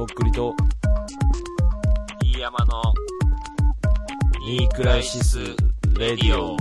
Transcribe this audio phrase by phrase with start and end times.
[0.00, 0.54] とっくりと、
[2.22, 2.82] 飯山の
[4.46, 5.38] ニークライシス・
[5.98, 6.56] レディオ。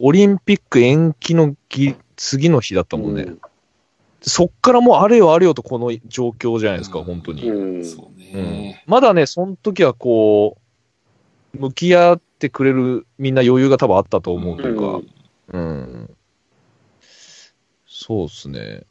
[0.00, 3.22] オリンピック延期のぎ次の日だったもんね。
[3.22, 3.40] うん
[4.26, 7.48] そっからもうあれよあれよとこの状況じゃないですか、うん本当に。
[7.48, 7.84] うん。
[7.84, 8.82] そううんね。
[8.86, 10.56] まだね、その時はこ
[11.54, 15.00] う、向き合ってくれるみんな余裕が多分あったと思うというか、
[15.52, 16.10] うん。
[17.86, 18.84] そうですね。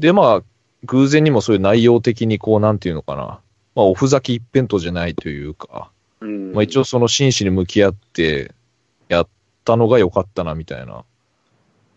[0.00, 0.42] で、まあ、
[0.84, 3.40] 偶然にもそういう内容的にこう、なんていうのかな。
[3.74, 5.90] まあ、おふざけ一辺倒じゃないというか、
[6.20, 8.52] うんまあ一応その真摯に向き合って
[9.08, 9.28] やっ
[9.64, 11.04] たのが良かったな、みたいな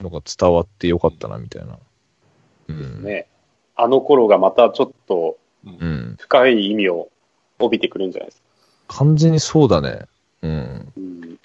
[0.02, 1.78] のが伝わって良かったな、みたいな。
[2.70, 3.04] うん。
[3.04, 3.28] ね。
[3.76, 6.18] あの頃がまたちょっとうん。
[6.20, 7.10] 深い意味を
[7.60, 8.42] 帯びてくるんじゃないです
[8.88, 8.98] か。
[8.98, 10.02] 完全にそうだね。
[10.42, 10.94] うん。
[10.98, 11.40] うん。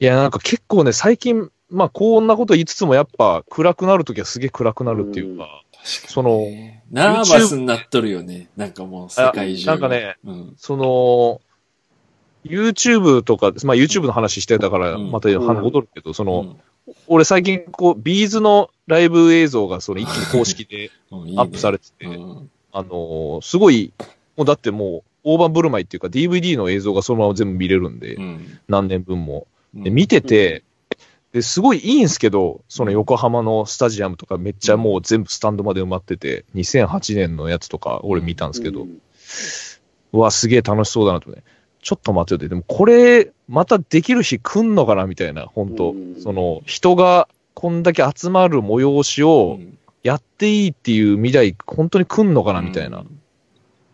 [0.00, 6.46] いや、なんか結構ね、最近、まあこんなこと言いつつもやっぱ暗くなるときはすげえ暗くなるっていうか、その、
[6.90, 8.48] ナーバスになっとるよね。
[8.56, 9.66] なんかもう世界中。
[9.66, 10.54] なんかね、うん。
[10.56, 11.40] その、
[12.44, 15.10] YouTube とか、まあ YouTube の話してたから、うん。
[15.10, 16.40] また話戻るけど、その、
[16.86, 16.92] うん。
[17.06, 22.50] 俺最近こう、ビーズのライブ映像がその一気に公式で アップされてて、うん。
[22.72, 23.92] あのーすごい、
[24.36, 28.58] もうだってもう、大盤振る舞いっていうか DVD の映像がそのまま全部見れるんで、うん。
[28.68, 29.46] 何年分も。
[29.74, 29.82] うん。
[29.84, 30.64] で見てて、
[31.32, 38.86] ですごいいいんすけど、その横浜のスタジアムとかめっちゃもう全部スタンドまで埋まってて、2008年のやつとか俺見たんですけど、
[40.12, 41.42] うわ、すげえ楽しそうだなとね。
[41.82, 45.92] ちょっと待ってよって、でもこれ、またできる日来んのかなみたいな、本当。
[45.92, 49.78] うんその、人がこんだけ集まる催しうをん。
[50.02, 53.02] やっていいっていう未来、本当に来んのかなみたいな。
[53.02, 53.04] っ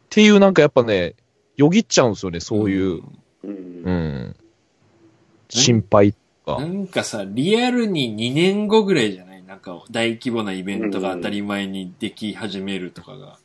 [0.09, 1.15] ていうなんかやっぱね、
[1.56, 3.03] よぎっちゃうんですよね、そういう、
[3.45, 3.83] うん。
[3.84, 4.37] うん、
[5.48, 6.15] 心配
[6.47, 6.58] が。
[6.61, 9.42] なんかさ、リアルに2年後ぐらいじゃない？
[9.42, 13.38] なんか大規模なイベントが当たり前にでき始めるとかが。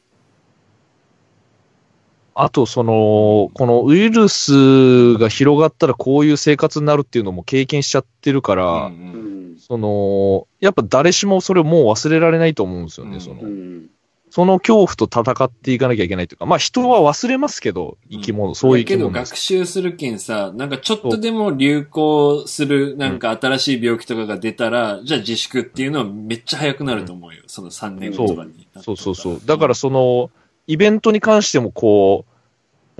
[2.33, 13.45] あと、その、このウイルスが広がったらこういう生活になるっていうのも経験しちゃってるから、うんうんその、やっぱ誰しもそれをもう忘れられないと思うんですよね、うんそのう。
[13.45, 13.89] ん
[14.31, 27.43] その恐怖と戦っていかなきゃいけないというか、まあ人は忘れますけど、生き物、そういう生きだけど学習するけんさ、なんかちょっとでも流行する、なんか新しい病気とかが出たら、じゃあ自粛っていうのはめっちゃ早くなると思うよ。
[27.47, 28.67] その3年後とかに。
[28.81, 29.41] そうそうそう。
[29.43, 30.31] だからその、
[30.65, 32.31] イベントに関してもこう、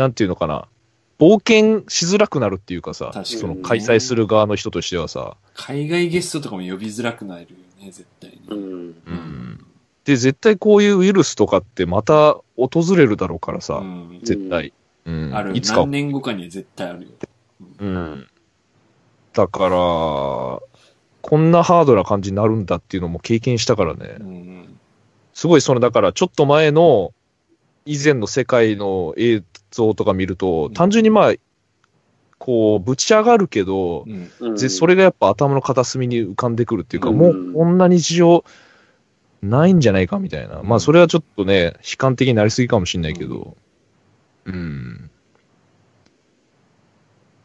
[0.02, 0.68] なんていうのかな、
[1.18, 7.47] 冒険しづらくなるっていうかさ、確かにその開催する側の人としてはさ、海外ゲストとかも呼びづらくなるよ
[7.80, 8.41] ね、絶対に。
[8.50, 9.66] うんうん。
[10.06, 14.74] で、絶対こういうウイルスとかってまた訪れるだろうからさ、うん絶対。
[15.06, 15.36] うん。
[15.36, 15.56] ある。
[15.56, 15.92] いつか何。
[15.92, 17.10] 年後かには絶対あるよ。
[17.80, 18.28] うん。
[19.34, 19.70] だから、
[21.22, 24.18] こんなハードな感じになるんだっていうのも経験したからね。
[24.20, 24.78] うん
[25.34, 27.14] すごいその、だからちょっと前の
[27.86, 31.34] 以前の世界の映像とか見ると、ん単純にまあ、
[32.38, 34.06] こう、ぶち上がるけど、
[34.40, 38.44] うんそれがやっぱ頭の片隅に浮かんでくるっていうか、うんもうこんな日常
[39.41, 40.62] ないんじゃないかみたいな。
[40.63, 43.56] まあそれはちょっとね、悲観的になりすぎかもしれないけど、
[44.46, 45.09] うん。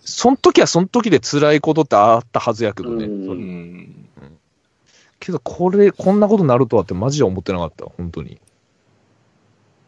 [0.01, 3.07] その時はその時で辛いことってあったはずやけどね。
[3.07, 4.07] うんうん
[5.19, 8.39] けどこれ、こんなことになるとはってマジで思ってなかった、本当に。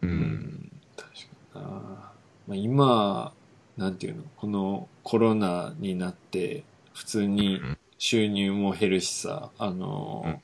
[0.02, 0.06] う。
[0.06, 1.12] うんん確
[1.52, 1.70] かにな。
[1.70, 3.32] まあ、今、
[3.76, 6.64] なんていうの、このコロナになって、
[6.94, 7.60] 普通に
[7.98, 10.40] 収入も減るしさ、あの、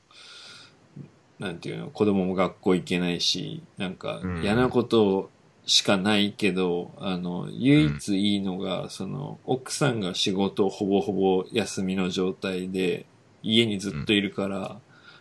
[1.39, 4.41] なんていうの、子供も学校行けないし、なんかうん。
[4.41, 5.29] 嫌なこと
[5.65, 13.05] しかないけど、あの、唯一いいのが、その、奥さんが仕事をほぼほぼ休みの状態で、
[13.41, 14.79] 家にずっといるから、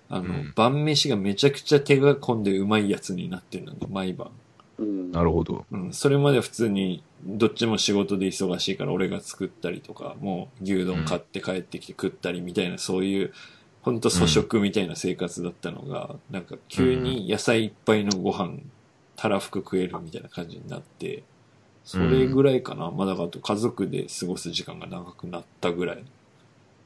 [0.08, 0.52] あの、うん。
[0.54, 4.30] 晩飯がめちゃくちゃ手が込んでうまいやつになってるのね、毎晩。
[4.78, 5.12] うん。
[5.12, 5.64] なるほど。
[5.70, 13.32] うん、それまで普通に、どっちも仕事で忙しいから俺が作ったりとか、もう牛丼買って帰ってきて食ったりみたいな、そういう、
[13.84, 18.60] ほんと粗食みたいな生活だったのが、なんか急に野菜いっぱいのご飯、
[19.14, 21.22] たらふく食えるみたいな感じになって、
[21.84, 22.90] それぐらいかな。
[22.90, 26.04] まあだかと家族で過ごす時間が長くなったぐらい。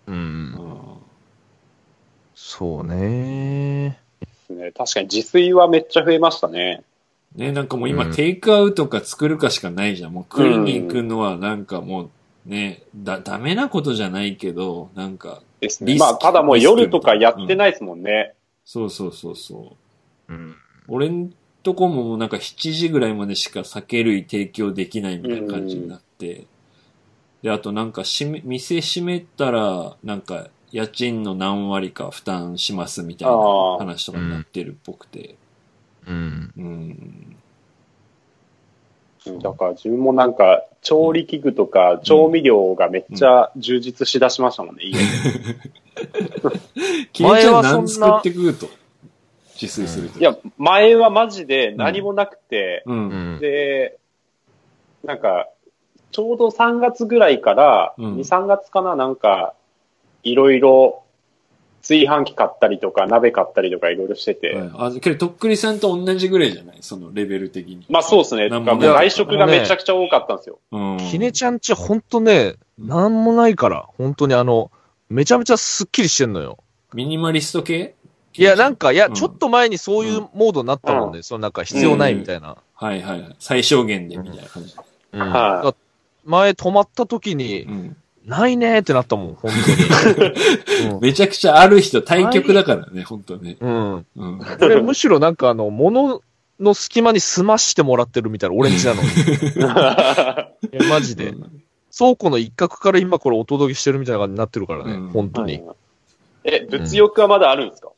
[0.08, 0.18] うんう。
[0.18, 0.78] ん。
[2.34, 4.00] そうね。
[4.50, 6.82] ね確かに自炊はめっちゃ増えましたね。
[7.36, 10.12] ね、なんかもう今、うんテイクアウトか作るかしかないじゃん。
[10.12, 12.10] もう食いに行くのはなんかもう、
[12.44, 15.96] ね、だ、ダメなことじゃないけど、なんか、ですね。
[15.98, 18.34] まあ、ただもう夜とかやってないですもんね。
[18.64, 19.76] そうそうそうそ
[20.28, 20.32] う。
[20.32, 20.56] うん。
[20.88, 21.32] 俺ん
[21.62, 26.46] とこももうなんか7時ぐらいまでしか酒類提供できないみたいな感じになって、
[27.42, 33.34] で、あとなんか閉め、店閉めたら、なんか家賃の何割か負担しますみたいな
[33.78, 35.36] 話とかになってるっぽくて、
[36.06, 36.52] うん。
[36.56, 37.36] うん。
[39.40, 45.04] だから自分もなんか、調理器具とか調味料がめっちゃ充実しだしましたもんね、家で。
[47.20, 48.68] 前は何そんな作ってくると
[49.60, 50.20] 自炊すると。
[50.20, 52.84] いや、前はマジで何もなくて。
[53.40, 53.98] で、
[55.04, 55.48] なんか、
[56.12, 59.54] ちょうど3月ぐらいから、うん2、3月かな、なんか、
[60.22, 61.02] いろいろ、
[61.80, 66.78] 炊飯器買ったりとか、鍋買ったりとかいろいろしてて、はいあ、けど、とっくりさんと同じぐらいじゃない？
[66.80, 67.86] そのレベル的に。
[67.88, 68.48] まあそうですね。
[68.48, 70.58] なんだからもう外食がめちゃくちゃ多かったんですよ。
[70.72, 70.98] うん。
[70.98, 74.70] ひねちゃんちほんとね、なんもないから、本当にあの、
[75.08, 76.58] めちゃめちゃスッキリしてんのよ。
[76.94, 77.94] ミニマリスト系？
[78.34, 81.22] いや、なんか、いや、うんちょっと前にそういうモードになったもんね。
[81.22, 82.56] そのなんか必要ないみたいな。
[82.74, 83.36] はいはいはい。
[83.38, 84.74] 最小限でみたいな感じ。
[85.12, 85.74] うんはいだ
[86.24, 87.96] 前泊まった時にう、ん。
[88.28, 89.50] ないねーってなったもん、本
[90.14, 91.00] 当に。
[91.00, 93.56] めちゃくちゃある人、対局だからね、本当ね。
[93.58, 93.72] うん。
[93.72, 94.06] うん。
[94.16, 94.38] うん。
[94.38, 96.20] これむしろなんかあの、物
[96.60, 99.08] の隙間に済ましてもらってるみたいな、俺んちなのに。
[100.78, 101.32] いやマジで。
[101.96, 105.62] 倉庫の一角から今これお届けしてるみたいな感じになってるからね、うん本当に。
[106.44, 107.90] え、物欲はまだあるんですか、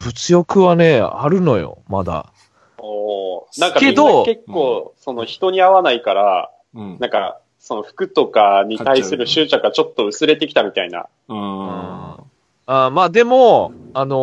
[0.00, 2.32] 物欲はね、あるのよ、まだ。
[2.78, 6.96] おーなんかみんけどな結構、その人に合わないから、うん。
[7.00, 11.06] なんか、その服とかに対する執着がちょっと薄れてきたみたいな。
[11.28, 11.36] うん。
[11.38, 14.18] あーまあでも、あのー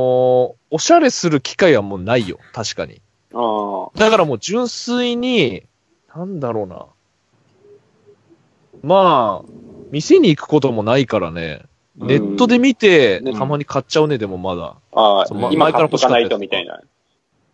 [0.72, 3.02] おしゃれする機会はもうないよ、確かに。
[3.34, 5.64] あだからもう純粋に、
[6.14, 6.86] なんだろうな。
[8.84, 9.50] まあ、
[9.90, 11.64] 店に行くこともないからね。
[11.96, 14.76] ネットで見て、うんたまに買っちゃうね、でもまだ。
[14.92, 16.82] あそうま今前から買っとかないとみたいな。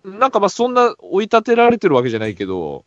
[0.04, 2.86] なんかまあそんな追い立てられてるわけじゃないけど、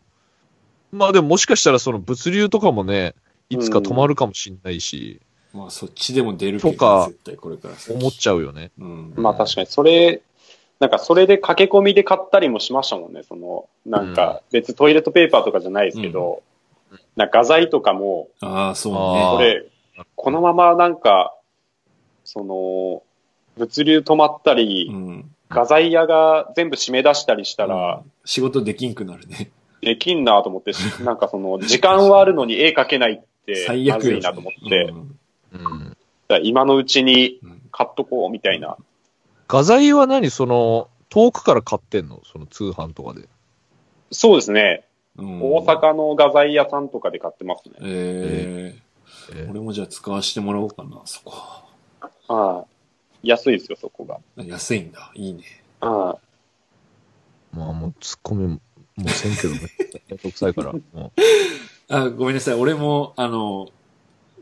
[0.93, 3.15] まあでももしかしたらその物流とかもね、
[3.51, 5.21] いつか止まるかもしんないし、
[5.53, 8.71] まあ、そっちでも出るけど、とか絶対これから先思っちゃうよね。
[8.79, 9.15] うん。
[9.17, 10.23] まあ確かに、それ、
[10.81, 13.23] なんかそれで駆け込みで買ったりもしましたもんね。
[13.23, 16.43] その、なんか別にトイレットペーパーとかじゃないですけど、
[17.17, 19.23] なんか画材とかも、ああ、そうあね。
[19.25, 19.67] ーこれ、
[20.15, 21.35] このままなんか、
[22.25, 23.03] その、
[23.57, 25.31] 物流止まったり、うん。
[25.51, 29.51] 画材屋が全部締め出したりしたら、うん仕事できんくなるね。
[29.81, 30.73] できんなと思って、
[31.03, 35.19] なんかその、 時間はあるのに絵描けないって、最まずいなと思って、うん
[35.53, 35.97] うん。
[36.29, 38.77] ら今のうちにうん買っとこうみたいな。
[39.47, 42.21] 画材は何その、遠くから買ってんの？
[42.25, 43.29] その通販とかで。
[44.11, 44.85] そうですね。
[45.17, 47.75] うん大阪の画材屋さんとかで買ってますね。
[47.83, 48.75] え
[49.33, 51.35] えー、俺もじゃあ使わせてもらおうかな、そこ。
[52.29, 52.67] は
[53.23, 53.29] い。
[53.29, 54.19] 安いですよ、そこが。
[54.43, 55.11] 安いんだ。
[55.15, 55.43] いいね。
[55.81, 56.19] は
[57.53, 58.61] まあもうツッコミ
[58.99, 59.61] も、もうせんけどね。
[60.11, 60.73] めんどくさいから。
[60.93, 61.13] も
[61.89, 62.55] あ、ごめんなさい。
[62.55, 63.69] 俺も、あの、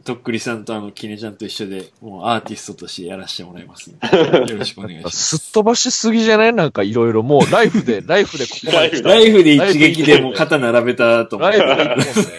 [0.05, 4.06] とっくりさんとあの、きねちゃんと一緒で、もうアーティストとしてやらせてもらいますんで。
[4.53, 5.37] よろしくお願いしうます。
[5.38, 6.53] すっ飛ばしすぎじゃない？
[6.53, 9.08] なんかいろいろもうライフで、 ライフでここまで来た。
[9.08, 11.59] ライフで一撃でもう肩並べたと思って。
[11.59, 12.31] ライフで一本で。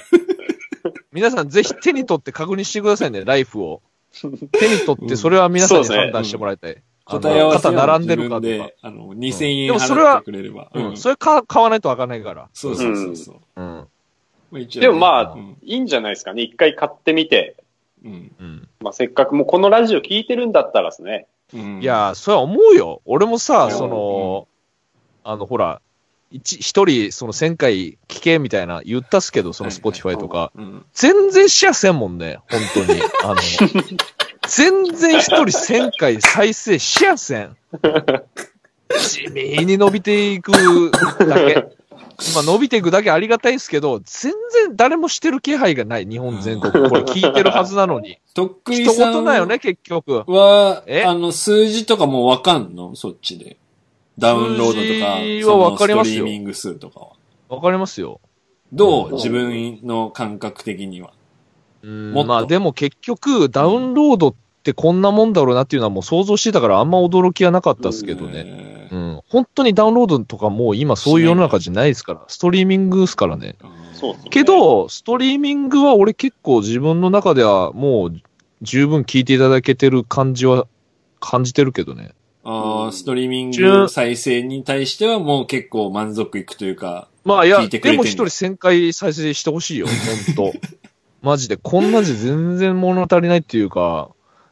[1.12, 3.82] 皆さんぜひ手に取って確認してくださいね、ライフを。
[4.22, 4.28] 手
[4.70, 6.72] に取って、それは皆さんに判断してもらいたい。
[6.72, 10.72] あの答え合わせ肩を並んでるかとか自分で。、あの、2000円でもそれは払ってくれれば。
[10.74, 10.98] うん。
[10.98, 12.50] それか買わないとわかんないから。
[12.54, 13.62] そうそうそうそう。
[13.62, 13.88] うん。
[14.52, 15.74] でもまあうんい。
[15.74, 16.42] いいんじゃないですかね。
[16.42, 17.58] 一回買ってみて、
[18.04, 18.70] うんうん。
[18.80, 21.28] まあ、せっかくもうこのラジオ聞いてるんだったらですね。
[21.54, 23.02] うんいやー、それは思うよ。
[23.06, 24.48] 俺もさ、うんその、
[25.24, 25.82] あの、ほら、
[26.30, 30.52] 一一人、その1000回聞けみたいな言ったっすけど、そのはい Spotify とか。
[30.56, 33.02] うん全然シェアせんもんね、本当に。
[33.24, 33.36] あの、
[34.48, 37.56] 全然一人1000回再生シェアせん。
[39.00, 40.52] 地味に伸びていく
[41.20, 41.68] だけ。
[42.34, 44.34] まあ伸びていくだけありがたいですけど、全
[44.66, 46.72] 然誰もしてる気配がない、日本全国。
[46.90, 48.18] これ聞いてるはずなのに。
[48.34, 50.24] とっくり人さん事だよね、結局。
[50.26, 52.96] はえ、あの、数字とかもわかんの？
[52.96, 53.58] そっちで。
[54.18, 57.08] ダウンロードとか、数字はわかりますよストリーミング数とかは。
[57.50, 58.20] わかりますよ。
[58.74, 59.14] どう？
[59.14, 61.12] 自分の感覚的には。
[61.84, 68.44] まあでも結局、ダウンロードってこんなもんだろうなっていうのはもう想像してたからあんま驚きはなかったですけどね。
[68.44, 69.22] ねうん。
[69.30, 72.22] 本当にダウンロードとかもう今そういう世の中じゃないですから。
[72.28, 73.56] ストリーミングですからね。
[73.94, 78.22] そうけ、ど、ストリーミングは俺結構自分の中ではもう
[78.62, 80.68] 十分聞いていただけてる感じは
[81.20, 82.12] 感じてるけどね。
[82.44, 89.88] ああ、ストリーミン十グ再生に対してはもう結構満足いくというか、まあいや、でも一人1000回再生してほしいよ、
[90.36, 90.60] 本当
[91.28, 91.58] マジで。
[91.58, 94.10] こんなじゃ全然物足りないっていうか、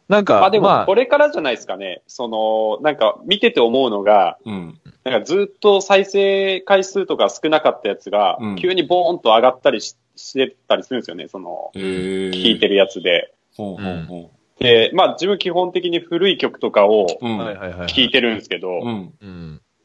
[0.08, 2.04] なんか、まあでも、まあこれからじゃないですかね。
[2.06, 4.80] その、なんか見てて思うのが、うん。
[5.04, 11.28] なんかずっと再生回数とか少なかったやつが、うん急にボーンと上がったりししてたりするんですよね。
[11.28, 13.34] その、えー、聞いてるやつで。
[13.58, 17.08] ほうほうほで、まあ自分基本的に古い曲とかを。
[17.88, 18.70] 聞いてるんですけど。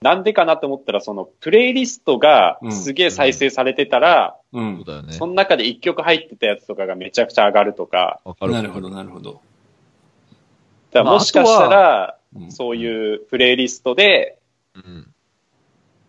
[0.03, 4.57] なんでかなと思ったら、その、プレイリストがすげえ再生されてたら、う。
[4.57, 5.13] そうんだよね。
[5.13, 8.53] その中で一曲入ってたやつとかがめちゃくちゃ上がるとか、わかる。
[8.53, 9.43] なるほど、なるほど。
[10.93, 14.39] だからもしかしたら、うんそういうプレイリストで、
[14.75, 15.13] うん。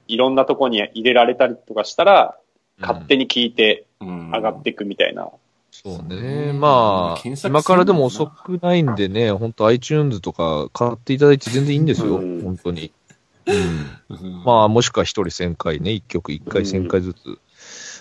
[0.08, 2.38] いろんなとこに入れられたりとかしたら、
[2.80, 5.30] 勝手に聞いてうん上がっていくみたいな。
[5.72, 6.46] そうね。
[6.48, 12.18] ねまあ、今からでも遅くないんでね、本当 iTunes とか買っていただいて全然いいんですよ。
[12.18, 12.94] うん本当に。
[14.46, 17.40] まあ、もしくは一人1000回ね、一曲一回1000回ずつ。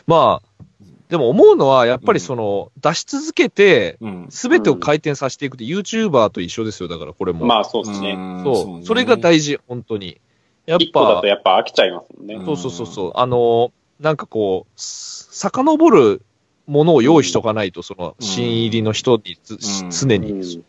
[0.06, 0.64] まあ、
[1.10, 4.26] でも思うのは、やっぱりその、出し続けて、うん。
[4.30, 7.46] すべてを回転させていくって、YouTuber と一緒ですよ、だからこれも。
[7.46, 8.14] まあそうですね。
[8.14, 8.86] んそう。
[8.86, 9.10] それ事。
[9.10, 10.20] が大事、本当に。
[10.66, 12.34] やっぱだと、やっぱ飽きちゃいますもんね。
[12.36, 13.12] うんそうそうそうそう。
[13.16, 16.22] あの、なんかこう、す遡る
[16.68, 20.32] ものを用意しとかないと、その、新入りの人につ、うん常に。
[20.32, 20.64] うん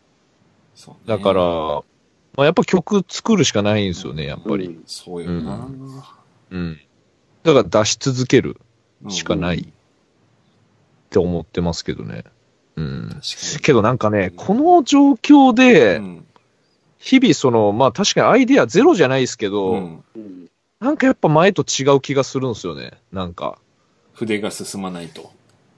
[0.74, 1.82] そうねだから、
[2.34, 4.66] まあ、やっぱ曲作るしかないんですよね、やっぱり。
[4.66, 5.68] うんそうよな。
[6.50, 6.80] うん。
[7.42, 8.58] だから出し続ける
[9.08, 9.64] しかないうんっ
[11.10, 12.24] て思ってますけどね。
[12.76, 13.20] うん。
[13.62, 16.26] けどなんかね、この状況でう、ん
[16.98, 20.48] 日々その、まあ確かにアイデアゼロじゃないですけど、うんうん
[20.80, 22.94] なんかやっぱ前と違う気がするんですよね。
[23.12, 23.56] なんか。
[24.14, 25.32] 筆が進まないと。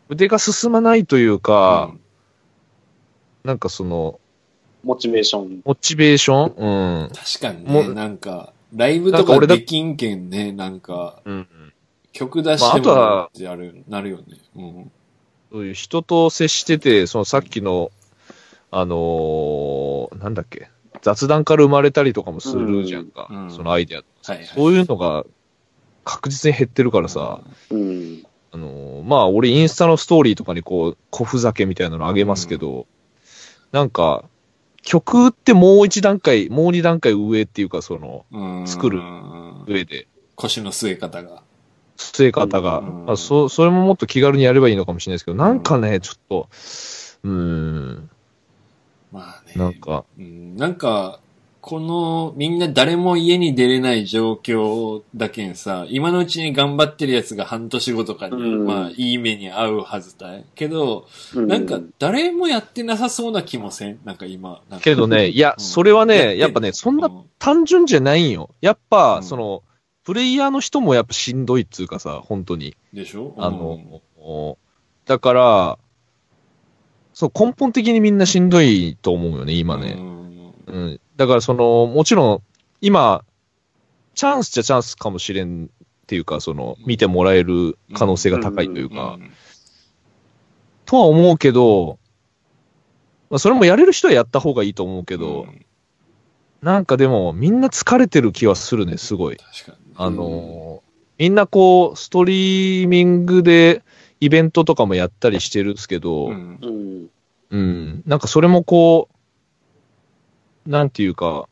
[0.09, 2.01] 腕が進まないというか、うん
[3.45, 4.19] なんかその、
[4.85, 5.63] モチベーション。
[5.65, 7.03] モチベーション？
[7.03, 7.11] うん。
[7.11, 11.49] 確かにね、もうなんか、ライブとかなんか俺だできんけんね、なんか、うん。
[12.13, 14.25] 曲出してもってある、なるよね。
[14.57, 14.93] うん。
[15.51, 17.91] そういう人と接してて、そのさっきの、
[18.71, 20.69] あのーなんだっけ、
[21.03, 23.99] 雑談から生まれたりとかもするじゃんか、うんそのアイデア。
[23.99, 24.47] はいはい。
[24.47, 25.25] そういうのが
[26.05, 28.25] 確実に減ってるからさ、うん。
[28.53, 32.87] あのーまあ俺インスタのストーリーとかにこう、小ふざけみたいなのあげますけど、
[33.71, 34.25] なんか、
[34.85, 38.67] 曲ってもう一段階、もう二段階上っていうか、その、うん。
[38.67, 38.99] 作る。
[38.99, 39.35] うん
[39.67, 41.43] 上で、腰の据え方が。
[41.97, 43.07] 据え方が、うん。
[43.07, 46.49] まあ、そ、それももっと気軽にやればいいのかもしれないですけど、なんかね、ちょっと、
[47.25, 48.11] うーん、
[49.11, 49.55] まあね。
[49.57, 50.57] なんか、うん。
[50.57, 51.21] なんか、
[51.67, 60.45] この、みんな誰も家に出れない状況だけんさ、今のうちに頑張ってるやつが半年後とかに、うんまあ、いい目に遭うはずだい。
[60.55, 63.99] けど、うなんか、誰もやってなさそうな気もせん？
[64.05, 64.61] なんか今。
[64.69, 68.51] なんかけどね、いや、うんそれはね、んやっぱね、そんなう単純じゃないんよ。
[68.61, 69.63] やっぱ、うんその、
[70.05, 72.77] プレイヤーの人もやっぱしんどいっつうかさ、本当に。
[72.93, 73.35] でしょ？
[73.39, 74.59] あの、
[75.07, 75.79] だから、
[77.15, 79.97] そう、根本的にみんなしんどいと思うよね、今ね。
[80.67, 81.01] うん。
[81.17, 82.43] だからその、もちろん、
[82.81, 83.25] 今、
[84.15, 85.69] チャンスじゃチャンスかもしれんっ
[86.07, 89.19] ていうか、その、見てもらえる可能性が高いというか、
[90.85, 91.99] とは思うけど、
[93.31, 95.67] まあ、それもやれる人はやった方がいいと思うけど、うん
[96.65, 99.37] なんかでも、みんな疲れてる気はするね、すごい。
[99.97, 103.85] あのーみんなこう、ストリーミングで
[104.19, 106.29] イベントとかもやったりしてるんですけど。
[107.51, 108.03] うん。
[108.07, 109.14] なんかそれもこう、
[110.67, 111.49] なんていうか、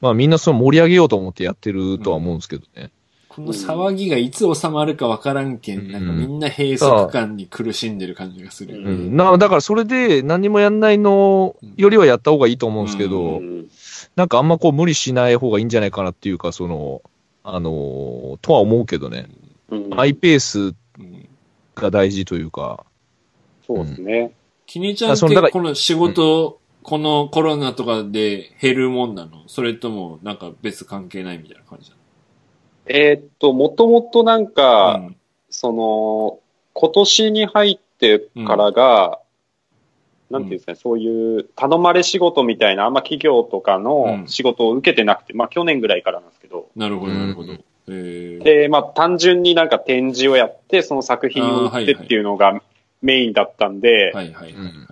[0.00, 2.90] まあみんなその盛り上げようと思ってやってるとは思うんですけどね。
[3.28, 8.90] この騒ぎがいつ収まるかわからんけん、うんなんかみんな閉塞感に苦しんでる感じがするよね。
[8.90, 9.16] うん。
[9.16, 13.68] なだからそれで何もやんないのよりはやった方がいいと思うんですけど、うん
[14.16, 17.02] なんかあんまこう無理しない方がいいんじゃないかなっていうか、その、
[17.44, 19.28] あのーとは思うけどね。
[19.70, 21.28] うんマイペースうん
[21.76, 22.84] が大事というか、
[23.64, 24.32] そうですね。
[24.66, 26.57] きにちゃんってこの仕事、
[26.88, 29.42] このコロナとかで減るもんなの？
[29.46, 31.96] それともなんか別関係ないみたいな感じな
[32.86, 35.16] えーっと、もともとなんのか、うん。
[35.50, 36.40] その、
[36.72, 39.20] 今年に入ってからが、
[40.30, 47.52] なんていうんですかね、そういう頼まれ仕事みたいな、あんま企業とかの仕事を受けてなくて、まあ去年ぐらいからなんですけど、なるほど、なるほど。
[47.52, 48.42] うんえー。
[48.42, 52.62] で、まあ単純になんか展示をやって、その作品を売ってっていうのが
[53.02, 54.54] メインだったんで、はいはいはい。
[54.54, 54.87] はいはい。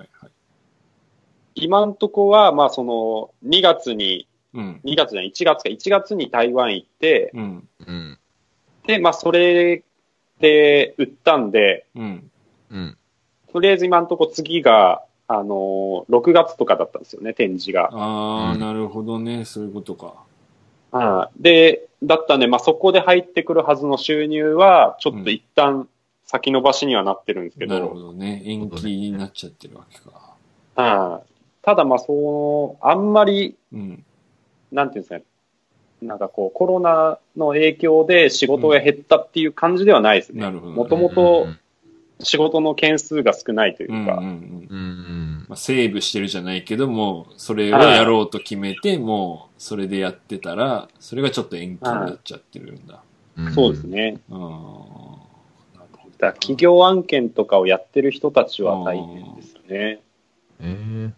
[1.56, 4.80] 今んとこは、まあその、2月に、うん。
[4.84, 7.68] 2月じゃない、1月か、1月に台湾行って、うん。
[7.86, 8.18] うん。
[8.86, 9.82] で、まあそれ
[10.38, 12.30] で売ったんで、うん。
[12.70, 12.98] うん。
[13.52, 17.88] とりあえず今んとこ次が、あのー、6月とかだったんですよね、展示が。
[17.92, 19.44] ああ、うんなるほどね。
[19.44, 20.14] そういうことか。
[20.92, 25.88] あで、だったんで、まあそこで入ってくるはずの収入は、ちょっと一旦
[26.26, 28.42] 先延ばしにはなってるんですけなるほど、どね。
[28.44, 30.34] 延期になっちゃってるわけか。
[30.76, 31.20] あ
[31.66, 34.04] ただまあその、あんまり、うん。
[34.70, 35.24] なんていうんですかね、
[36.00, 40.48] なんかこう、コロナの影響で仕事が減ったっていう感じではないですね。
[40.48, 41.48] もともと
[42.20, 44.20] 仕事の件数が少ないというか、うんうんうん。
[44.20, 44.28] うん。
[44.28, 45.46] うん。
[45.48, 53.02] まあ、セーブしてるじゃないけども、それをやろうと決めて、もそれでやってたら、それがちょっと延期になっちゃってるんだ。
[53.38, 53.84] うんそうです。
[53.88, 54.20] ね。
[54.30, 54.38] うん。
[54.38, 54.50] なる
[55.96, 60.00] ほどだ企業案件とかをやってる人たちは大変ですよね。
[60.60, 61.10] え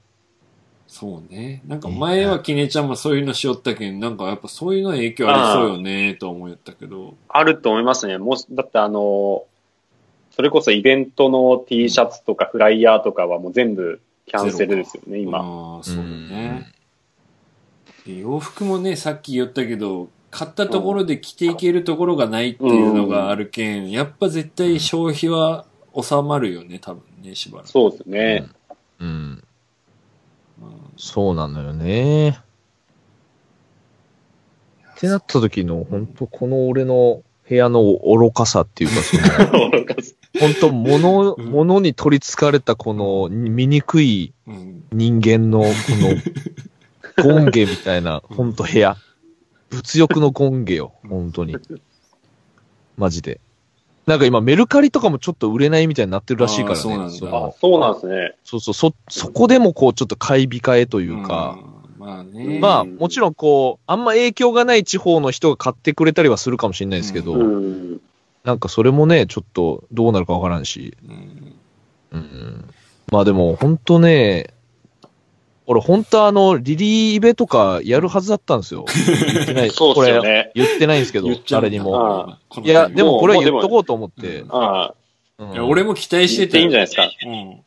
[0.98, 1.62] そうね。
[1.64, 7.14] なんか前はきねちゃんもそういうのしよったけん、なんかやっぱそういうの影響ありそうよね、と思ったけど。
[7.28, 8.18] あると思いますね。
[8.18, 9.44] もし、だってあの、
[10.32, 15.38] それこそイベントの T シャツとかフライヤーとかはもう全部キャンセルですよね、今。
[15.38, 16.72] ああ、そうだね。
[18.04, 25.64] で洋服もね、さっき言ったけど、買ったところで着ていけるところがないっていうのがあるけん、やっぱ絶対消費は
[25.94, 27.68] 収まるよね、多分ね、しばらく。
[27.68, 28.48] そうですね。
[28.98, 29.08] うん。
[29.08, 29.44] うん
[30.96, 32.30] そうなのよね。
[34.96, 39.70] ってなった時の、本当この俺の部屋の愚かさっていうか、その、
[40.40, 44.84] 本当物、うん物に取り憑かれたこの醜いうん。
[44.92, 45.66] 人間のこ
[47.24, 48.96] の、ゴンゲみたいな、本当部屋。
[49.70, 51.56] 物欲のゴンゲよ、本当に。
[52.96, 53.40] マジで。
[54.08, 56.80] なんか今メルカリとかもちょっと売れないみたいになってるらしいからね。
[56.80, 58.34] そうなんだのあ、そうなんですね。
[58.42, 61.58] そうそう、そ、そこでもこうちょっと買い控えというか、
[61.98, 62.58] うん、まあね。
[62.58, 68.00] まあもちろんこう、あんま影響がない地方の人が買ってくれたりはするかもしれないですけど、うん。
[68.44, 71.54] なんかそれもね、ちょっとどうなるかわからんし、うん。
[72.12, 72.70] うん。
[73.12, 74.54] まあでも本当ね、
[75.70, 78.86] 俺本当あの、リリーイベとかやるはずだったんですよ。
[79.34, 80.50] 言ってない、そうこれですよね。
[80.54, 82.36] 言ってないんですけど誰にも。
[82.64, 84.44] いや、でもこれは言っとこうと思って。
[85.60, 87.10] 俺も期待しててていいんじゃないですか。
[87.26, 87.32] うん。
[87.32, 87.62] い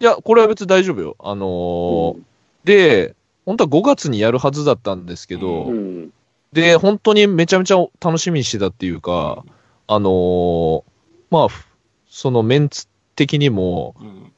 [0.00, 1.14] や、これは別に大丈夫よ。
[1.20, 2.16] あのー
[2.64, 6.12] で、本当は5月にやるはずだったんですけど、うん。
[6.54, 9.44] で、本当にめちゃめちゃ楽しみにしてたっていうか、
[9.86, 10.82] あのー
[11.30, 11.66] まあ、ふ
[12.08, 14.32] そのメンツ的にも、うん。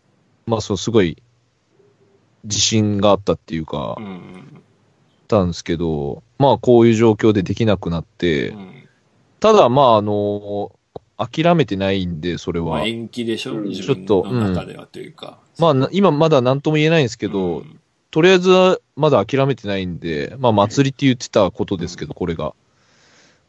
[0.46, 1.22] まあ、そう、すごい、
[2.44, 4.62] 自信があったっていうか、うん。
[5.28, 8.88] たんですけど、まあ、こういう状況でできなくなって、うん。
[9.40, 10.72] ただ、まあ、あの
[11.16, 12.66] 諦めてないんで、それは。
[12.66, 13.62] まあ延期でしょ？
[13.70, 15.38] ちょっとの中ではというか。
[15.58, 17.78] まあ、な今まだ何とも言えないんですけど、うん
[18.10, 22.52] とりあえずはまだ諦めてないんで、まあ、祭りって言ってたことですけど、これが。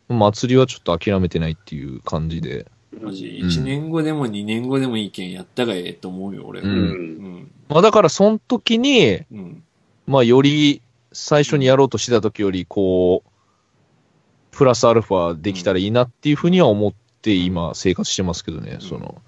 [0.08, 2.66] 祭りはちょっと諦めてないっていう感じで。
[3.02, 6.68] マジ、うん1年後でも2年後でもいいけんやったがええと思うよ、俺は。
[6.68, 6.78] ううん。
[6.78, 7.52] うん。
[7.70, 9.64] まあ、だから、その時に、うん。
[10.08, 13.30] まあ、より、最初にやろうとしてた時より、こう、
[14.52, 19.22] プラスアルファできたらいいなっていうふうには思って今生活してますけどね、うんその、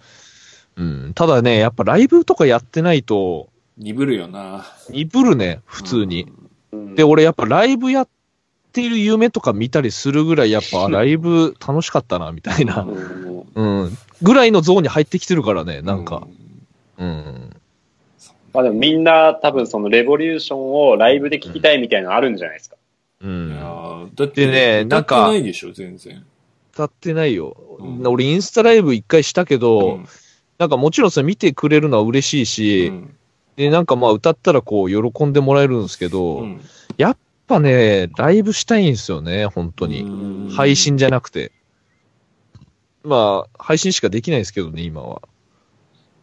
[0.76, 1.14] うん。
[1.16, 4.66] ただね、やっぱライブとかやってないと、鈍るよな。
[4.90, 6.24] 鈍るね、普通に。
[6.24, 6.46] うん
[6.96, 8.08] で、俺やっぱライブやっ
[8.74, 12.86] てる夢とか見たりするぐらい、やっぱあ ライブ楽しかったな、みたいな
[13.56, 13.62] う。
[13.62, 13.98] うんうん。
[14.22, 16.28] ぐらいのゾーンに入ってきてるからね、なんか。。
[16.98, 17.56] うん。
[18.54, 22.78] まあでもみんな多分そのレボリューションをライブで聞きたいみたいなのあるんじゃないですか。
[23.22, 23.52] ううん。
[23.52, 23.60] いやん。
[24.14, 26.26] ーだってでね歌ってなんかないでしょ、全然。
[26.74, 27.58] 歌ってないよ。
[27.80, 30.08] うん俺インスタライブ一回したけど、うん
[30.58, 33.16] なんかもちろんそれ見てくれるのは嬉しいし、うん
[33.58, 36.62] で、なんかまあ歌ったらこう喜んでもらえるんですけど、うん
[36.98, 40.04] やっぱね、ライブしたいんですよね、本当に。
[40.04, 41.52] うん配信じゃなくて。
[43.06, 45.22] まあ、配信しかできないですけどね、今は。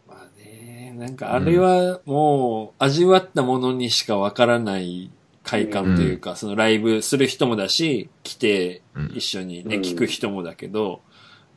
[0.07, 5.11] まあね、なんかあれはもう味わったものにしかわからない
[5.43, 11.01] 快感というか、そのライブする人もだし、来てうん一緒にね、うん聞く人もだけど、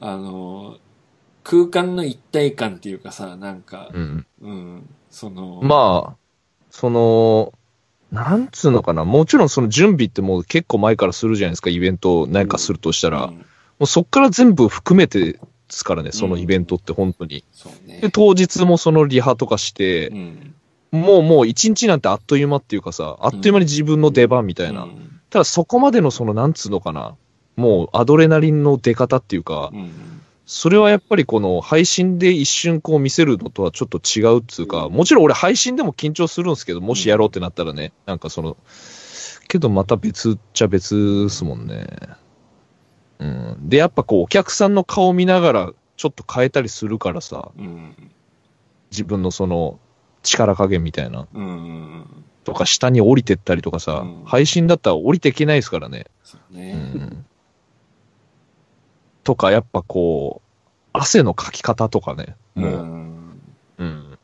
[0.00, 0.78] あの、
[1.42, 4.26] 空間の一体感っていうかさ、なんか、うん。
[4.40, 6.16] うん、その、まあ、
[6.70, 7.52] その、
[8.10, 9.04] なんつうのかな。
[9.04, 13.24] もちろんその準備ってもう結構前からするじゃないですか、イベントを何かするとしたら。
[13.24, 13.46] うん
[13.78, 17.44] もうそっから全部含めてですからね、そのイベントって本当に。
[17.52, 18.10] そうねで、。
[18.10, 20.54] 当日もそのリハとかしてう、ん。
[20.92, 24.84] もうもう一日なんてあっという間っていうかさ、あっという間に自分の出番みたいな。
[24.84, 27.16] うんただそこまでのそのなんつうのかな。
[27.56, 29.90] もうアドレナリンの出方っていうか、うん。
[30.46, 38.56] それはやっぱりこの配信で一瞬こう見せるのとはちょっと違うっつうか、もちろん俺配信でも緊張するんですけど、もしやろうってなったらね、なんかその、
[39.48, 41.86] けどまた別っちゃ別っすもんね。
[43.18, 43.68] うん。
[43.68, 48.12] で、やっぱこうお客さんの顔見ながらちょっと変えたりするからさ、うん。
[48.90, 49.78] 自分のその
[50.22, 51.26] 力加減みたいな。
[51.32, 52.24] うん。
[52.44, 56.06] とか下に降りてったりとかさ、うん配信だったら降りていけないですからね。
[56.24, 56.72] うそうね。
[56.74, 57.26] ん。
[59.24, 60.48] とか、やっぱこう、
[60.92, 62.36] 汗のかき方とかね。
[62.54, 63.40] もう、ん
[63.78, 64.18] うん。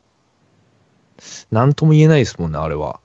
[1.51, 2.99] なんとも言えないですもんね、あれは。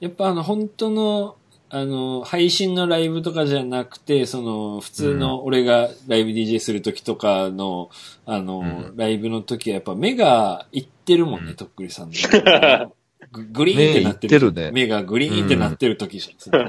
[0.00, 1.36] やっぱあの、本当の、
[1.72, 7.90] あの、配信のライブとかじゃなくて、その、普通の俺がライブ DJ するときとかの、
[8.26, 12.92] あの、うんライブの時はやっぱ目がいってるもんね、うんとっくりさんの。
[13.32, 14.52] ググリーンってなってる。
[14.52, 16.60] 目ね目がグリーンってなってる時じゃん。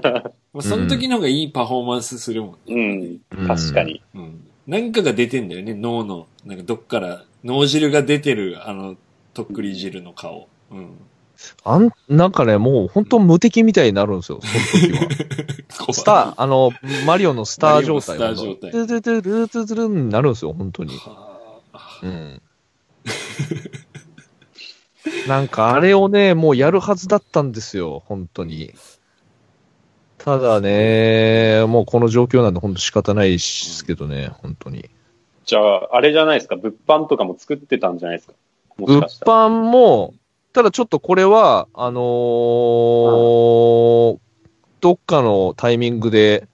[0.54, 2.58] もうその時の方がいいパフォーマンスするもん。
[2.68, 3.20] うん。
[3.38, 4.04] うん確かに。
[4.14, 4.48] うん。
[4.68, 6.28] なんかが出てんだよね、脳の。
[6.46, 8.96] なんかどっから、脳汁が出てる、あの、
[9.34, 10.48] とっくり汁の顔。
[10.70, 10.92] うん。
[11.64, 14.94] あん、なんかね、もう本当無敵みたいになるんですよ、 その時
[15.88, 15.94] は。
[15.94, 16.72] スター、あの、
[17.06, 20.96] マリオのスター状態スター状態トゥトゥトゥルートゥトゥになるんですよ、本当に。
[20.98, 21.32] は
[21.74, 22.42] あうん。
[25.28, 28.74] なんかあれをね、もうやるはずだったんですよ、本当に。
[30.18, 34.90] ただね、もうこの状況なんで本当仕方ないですけどね、本当に。
[35.46, 36.56] じゃあ、あれじゃないですか。
[36.56, 38.34] 物販とかも作ってたんじゃないですか。
[38.78, 39.48] もし物かしたら。
[39.48, 40.14] 販も、
[40.54, 44.20] ただちょっとこれは、あのー
[44.82, 46.48] どっかのタイミングで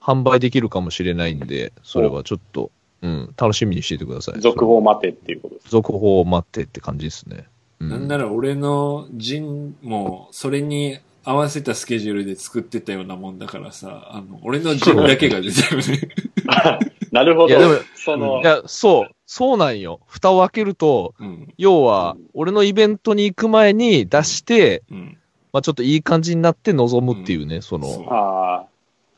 [0.00, 4.40] 販売できるかもしれないんで、それはちょっと、うん、楽しみにしていてください。
[4.40, 5.70] 続報を待てっていうことです。
[5.70, 7.46] 続報を待ってって感じですね。
[7.78, 16.08] うなんなら俺の陣も、それに合わせたスケジュールで作ってたようなもんだからさ、あの、俺の陣だけが出たよね。
[17.12, 17.74] なるほどいやでも。
[17.94, 20.00] そのい、や、そう、そうなんよ。
[20.08, 21.54] 蓋を開けると、うん。
[21.56, 25.18] 要は、俺のイベントに行く前に出して、うん。
[25.52, 28.66] まあちょっといい感じになって臨むっていうね、その、ああ、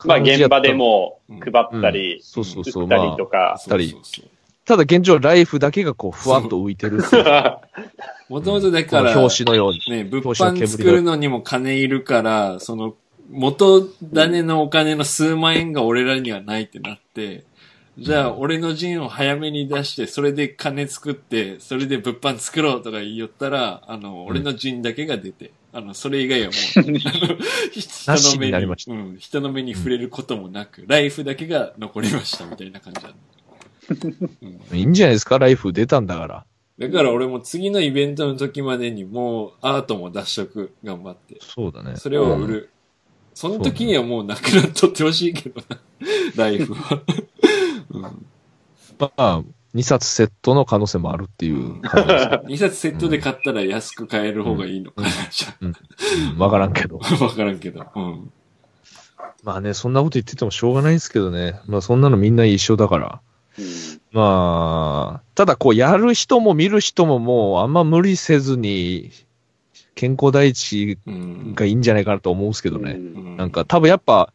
[0.05, 3.55] まあ現場でもうん配ったり、そうそうそう、売ったまあ、りとか。
[3.57, 4.25] そうそうそう
[4.65, 7.23] ただ現状ライフだけがこう、ふわっと浮いてるっていう。
[8.29, 9.79] もともとだこから、の表紙のように。
[9.89, 12.93] ね、物販作るのにも金いるから、その、
[13.31, 13.81] 元
[14.13, 17.45] 種のお金の数万円が俺らにはないってなって、
[17.97, 26.97] じゃあ俺の陣を早めに出して、それで金作って、それで物販作ろうとか言いよったら、あの、俺の陣だけが出て、あの、それ以外はもう、
[27.71, 33.13] 人の目にうん、人の目に触れることもなく、ライフだけが残りましたみたいな感じだ、
[34.71, 36.45] うんいいんじゃないですか、ライフ出たんだから。
[36.79, 41.37] だから俺も次のイベントの時までにもうアートも出しとく、頑張って。
[41.41, 41.95] そうだね。
[41.97, 42.69] それを売る。
[43.35, 45.79] その時にはもうなくなっとってほしいけどな、
[46.35, 47.01] ライフは。
[47.93, 48.25] うん
[48.99, 49.43] まあ、
[49.75, 52.25] 2冊セットの可能性もあるっていう感じです。
[52.45, 56.99] 2冊セットで買ったら安く買える方がいいのかな、じゃうんわからんけど。
[57.01, 57.15] あ。
[57.23, 57.85] わからんけど。
[57.95, 58.31] うん。
[59.43, 61.59] まあね、そんなこと言っててもしょうがないんですけどね。
[61.65, 63.21] まあそんなのみんな一緒だから。
[63.57, 63.65] うん
[64.11, 69.11] まあ、ただこうやる人も見る人ももうあんま無理せずに、
[69.95, 71.55] 健康第一うん。
[71.55, 72.91] がいいんじゃないかなと思うんですけどね。
[72.91, 74.31] うんなんか多分やっぱ、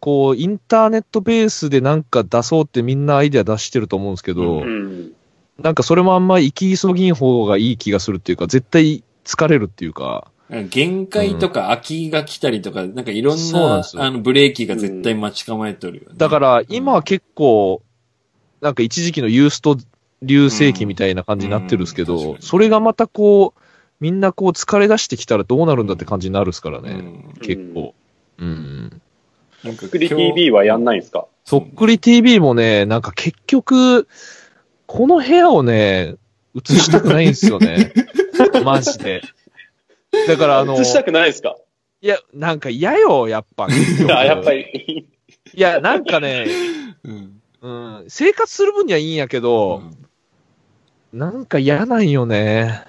[0.00, 5.12] こう、インターネットベースでなんか出そうってみんなアイデア出してると思うんですけど、ううん。
[5.58, 10.30] なんかそれもあんま行き急ぎん方がいい気がするっていうか、絶対疲れるっていうか、
[10.68, 16.14] 限界とか空きが来たりとか、なんかいろんなあのブレーキが絶対待ち構えとるよね。
[16.16, 17.82] だから今は結構、
[18.60, 19.76] なんか一時期のユースト
[20.22, 23.60] 流星期みたいな感じになってるんですけど、それがまたこう、
[24.00, 27.34] みんなこう疲れ出してきたらどうなるんだって感じになるっすからね、うん。
[27.42, 27.94] 結構。
[28.38, 29.02] うん。
[29.64, 31.26] なんかクリ TV はやんないんですか？
[31.44, 34.08] そっくり TV もね、なんか結局、
[34.86, 36.16] この部屋をね、
[36.56, 37.92] 映したくないんですよね。
[38.64, 39.22] マジで。
[40.26, 41.56] だからあの、映したくないですか？
[42.02, 43.66] いや、なんか嫌よ、やっぱ。
[44.16, 45.06] あ、やっぱり。
[45.54, 46.46] いや、なんかね、
[47.04, 47.40] うん。
[47.62, 49.82] うん、生活する分にはいいんやけど、
[51.12, 52.84] なんか嫌なんよね。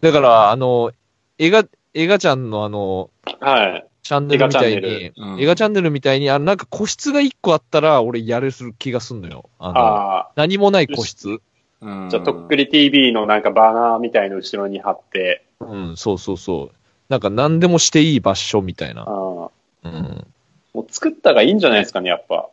[0.00, 0.92] だから、あの、
[1.38, 1.64] 映画、
[1.94, 3.85] 映画ちゃんのあの、はい。
[4.08, 9.50] チャンネルみたい映画チャンネに、うん映画チャンネルみたいに、あの、なんか個室が一個あったら、俺やれする気がすんのよ。
[9.58, 10.30] あの、ああ。
[10.36, 11.40] 何もない個室。
[11.80, 16.76] うんじゃあ、とっくり TV のなんかバナーみたいの後ろに貼って、うん、そうそうそう。
[17.08, 19.02] なんか何でもしていい場所みたいな。
[19.02, 19.08] ああ。
[19.08, 19.52] も
[19.84, 20.26] うん。
[20.74, 22.48] う作ったがいいんじゃないですかね、やっぱ。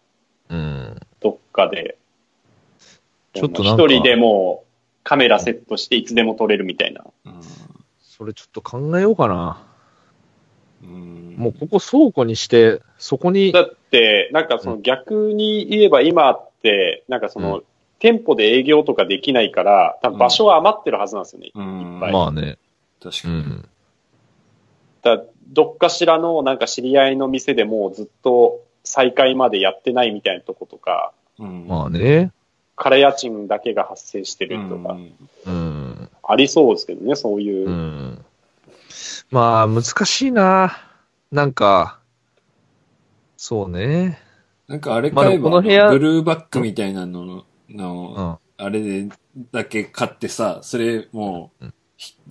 [0.50, 1.00] うん。
[1.22, 1.98] どっかで。
[3.34, 4.68] ちょっとなんか一人でもう
[5.04, 7.04] カメラセットしていつでも撮れるみたいな。
[7.26, 7.34] うん
[8.16, 9.64] それちょっと考えようかな。
[10.84, 17.66] うんもうここ倉庫にして、そこに、だって、なんかその逆に言えば今って、なんかその、う
[18.00, 21.52] 店舗で営業とかできないから、多分場所は余ってるはずなんですよね。
[21.56, 22.58] うんぱいまあね。
[23.02, 23.34] 確かに。
[23.36, 23.70] うん。
[25.02, 32.32] だからどっかしらのなんか知り合いの店でもうずっと再開までやってないみたいなとことか、うんまあね。
[32.76, 35.14] 空家賃だけが発生してるとか、うん
[35.46, 36.10] うん。
[36.24, 37.70] ありそうですけどね、そういう。
[37.70, 38.26] うん。
[39.34, 40.78] まあ、難しいな。
[41.32, 42.00] なんか、
[43.36, 44.20] そうね。
[44.68, 48.64] なんかあれまあ買えば、この部屋ブルーバックみたいなのの、うのん。
[48.64, 49.10] あれで
[49.52, 51.66] だけ買ってさ、それもう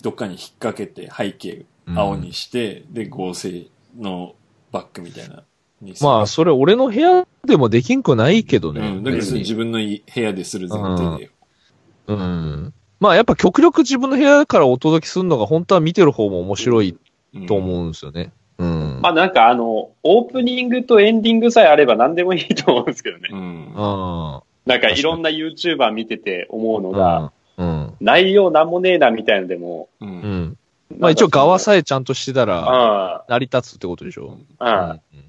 [0.01, 3.67] どっかに引っ掛けて背景うん青にして、で合成
[3.99, 4.35] の
[4.71, 5.43] バッグみたいな
[6.01, 8.79] まあ、それ俺の部屋でもできんくないけどね。
[8.79, 9.03] うん。
[9.03, 11.31] だけど自分の部屋でする前提でよ。
[12.07, 12.73] うん。
[13.03, 16.97] まあやっぱ極力自分の部屋からお届けするのが本当は見てる方も面白い
[17.49, 18.31] と思うんですよね。
[18.57, 18.99] うん。
[19.01, 23.27] まあなんかあの、オープニングとエンディングさえあれば何でもいいと思うんですけどね。
[23.29, 23.73] うん。
[23.75, 27.67] あなんかいろんな YouTuber 見てて思うのが、うん。
[27.67, 27.93] うん。
[27.99, 30.05] 内容なんもねえなみたいのでも、う。
[30.05, 30.57] うんん。
[30.97, 34.37] まあ一応側さえちゃんとしてたらあ成り立つってことでしょ。
[34.59, 35.23] あ、ああうん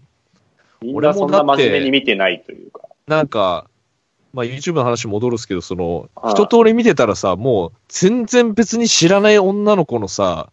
[0.80, 2.82] みんなそんな真面目に見てないというか。
[3.08, 3.68] なんか、
[4.34, 10.50] まあ YouTube の話戻るんですけど、その、一通り見てたらさ、もう全然別に知らない女の子のさ、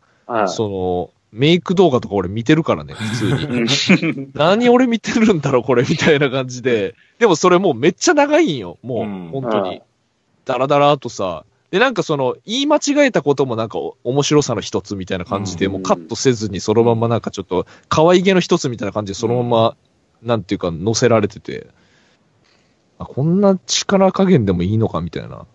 [0.48, 4.14] その、メイク動画とか俺見てるからね、普通に。
[4.14, 6.94] うん 何俺見てるんだろう、これ、みたいな感じで。
[7.18, 9.82] でもそれもうめっちゃ長いんよ、もう、うん本当に。
[10.46, 11.44] ダラダラーとさ。
[11.72, 19.76] で、なんかその、言い間違えたこともなんかお面白さの一つみたいな感じで、うんもうカットせずにそのままなんかちょっと、可愛げの一つみたいな感じでそのまま、
[20.22, 21.68] なんていうか載せられてて、
[23.04, 25.46] あ、こんな力加減でもいいのかみたいな。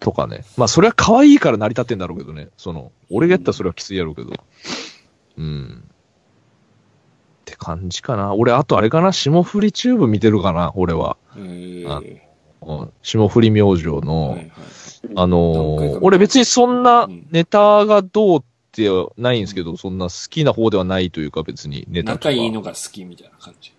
[0.00, 0.44] とかね。
[0.56, 2.48] まあそれは可愛いから成り立ってんだろうけどね。
[2.56, 4.32] その、俺がやったらそれはきついやろうけど。
[5.38, 5.84] うん。
[5.84, 8.34] って感じかな。
[8.34, 11.16] 俺、あとあれかな、霜降りチューブ見てるかな、俺は。
[11.36, 11.86] うん
[13.02, 14.52] 霜降り明星の、はいはい
[15.16, 22.12] あのー俺別にそんなうんネタがどうってないんですけど、そんな好きな方ではないというか別にネタ。
[22.12, 23.72] 仲いいのが好きみたいな感じ。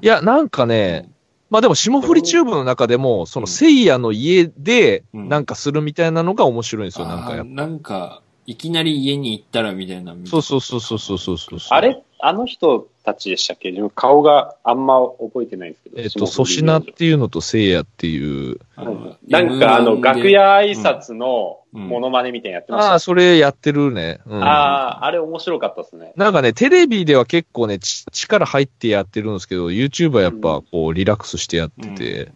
[0.00, 1.10] いや、なんかね、
[1.50, 10.14] まあでも霜降りチューブの中でも、その聖夜の家でうんなんかするみたいなのが面白いんですよ、なんかやっあーなんか、いきなり家に行ったらみたいな。
[10.24, 11.58] そうそうそうそうそうそうそう。
[11.70, 13.70] あれあの人たちでしたっけ？
[13.70, 16.00] 自分顔があんま覚えてないんですけど。
[16.00, 18.58] えっと、粗品っていうのと聖夜っていう。
[18.76, 22.92] あのなんかあの、M1 で楽屋挨拶のうんモノマネみたいなのやってました。
[22.92, 24.18] ああ、それやってるね。
[24.26, 24.42] うん。
[24.42, 26.12] ああ、あれ面白かったですね。
[26.16, 32.32] なんかね、テレビでは結構ね、ち力入ってやってるんですけど、YouTube はやっぱこう、リラックスしてやってて、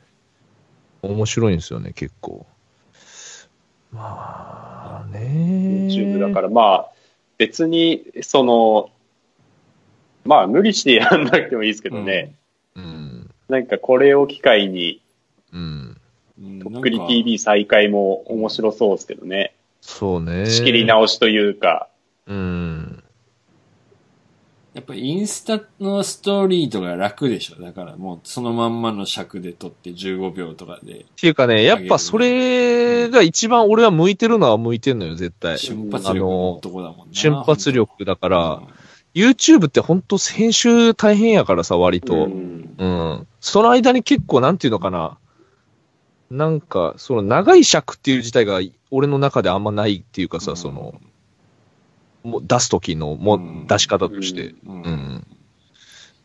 [1.03, 2.47] 面白いんですよね、結構。
[3.93, 5.89] まあね。
[5.91, 6.91] YouTube だから、まあ、
[7.37, 8.91] 別に、その、
[10.25, 12.35] まあ、無理してやんなくてもいいですけどね。
[12.75, 13.31] うん。
[13.49, 15.01] なんかこれを機会に、
[15.53, 15.97] うん。
[16.43, 19.55] うんとっくり TV 再開も面白そうですけどね。
[19.81, 20.47] そうね。
[20.47, 21.89] 仕切り直しというか。
[22.27, 23.03] うん。
[24.73, 27.63] やっぱインスタのストーリーとか楽でしょ？
[27.63, 35.59] だからもうそのまんまの尺で撮って15秒とかでっていうかね、やっぱそれが一番俺は向いてるのは向いてんのよ、絶対。
[35.59, 37.15] 瞬発力の男だもんな。
[37.15, 38.67] 瞬発力だから、うん
[39.15, 42.27] YouTube ってほんと編集大変やからさ、割と。
[42.27, 43.27] うんうん。
[43.41, 45.19] その間に結構、なんていうのかな。
[46.31, 51.01] なんか、その長い尺っていう自体が俺の中であんまないっていうかさ、うんその、
[52.25, 54.55] もう出す時のもううん出し方として。
[54.67, 55.27] うんうん。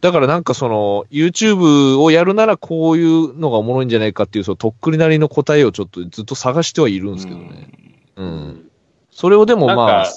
[0.02, 7.69] だからなんかその、YouTube をやるならこういうのがおもろいんじゃないかっていう、そのとっくりなりの答えをちょっとずっと探してはいるんですけどね。
[8.15, 8.69] うん。
[9.12, 10.13] それをでもまあ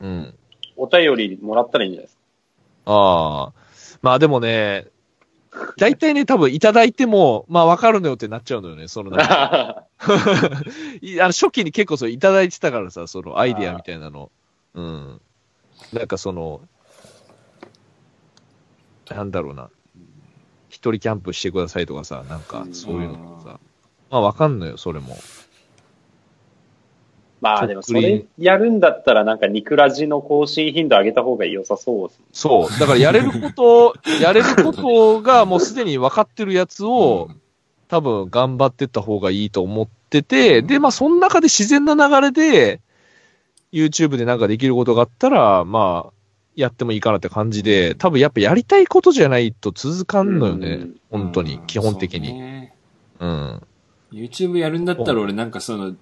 [0.00, 0.34] うん。
[0.76, 2.18] お便りもらったらいいんじゃないです
[2.86, 3.52] ああ。
[4.02, 4.86] まあでもね、
[5.78, 14.30] 大体ね、多分いただいても、まあわかるのよってなっちゃうのよね、そのなんか あの初期に結構そういただいてたからさ、そのアイディアみたいなの。
[14.74, 15.20] うん。
[15.92, 16.60] なんかその、
[19.10, 19.70] なんだろうな。
[20.68, 23.58] 一人キャンプしてくださいとかさ、なんかそういうのさ。
[24.10, 25.16] まあわかんのよ、それも。
[27.40, 32.20] まあでもそれやるんだったらなんかニクラジの更新頻度上げた方が良さそうです。
[32.32, 32.80] そう。
[32.80, 37.28] だからやれること、 やれることがもうすでに分かってるやつを、
[37.88, 42.80] 多分頑張ってった方がいいと思ってて、で、まあ、その中で自然な流れで、
[43.72, 46.12] YouTube でなんかできることがあったら、まあ、
[46.54, 50.68] やってもいいかなって感じで、多分やっぱやりたいことじゃないと続かんのよね。
[50.68, 52.32] うん本当に、基本的そうに。
[52.34, 52.74] ね
[53.20, 53.62] うん。
[54.12, 55.94] YouTube やるんだったら俺なんかその、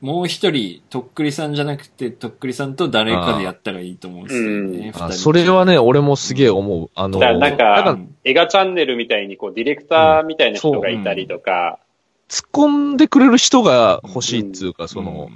[0.00, 4.92] もう一人、とっくりさんじゃなくて、とっくりさんと誰かでやったらいいと思うんですよね。
[5.10, 6.90] それはね、俺もすげえ思う。
[6.94, 11.80] あの、だからなんかなんか映画チャンネルみたいにこうディレクターみたいな人がいたりとか、
[12.28, 15.30] 突っ込んでくれる人が欲しいっていうか、その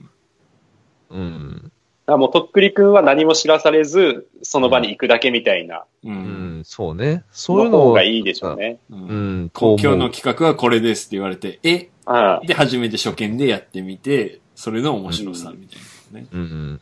[1.10, 1.72] う、んうん。
[2.06, 6.08] だもうとっくりくんは何も知らされず、その場に行くだけみたいな、う。
[6.08, 7.24] うんん、そうね。
[7.32, 8.78] そういうののを方がいいでしょうね。
[8.90, 11.88] ううんん、今日の企画はこれですって言われて、え？
[12.04, 15.80] うんで、初めて初見でやってみて、それの面白さみたい
[16.12, 16.26] なね。
[16.30, 16.80] うんうん。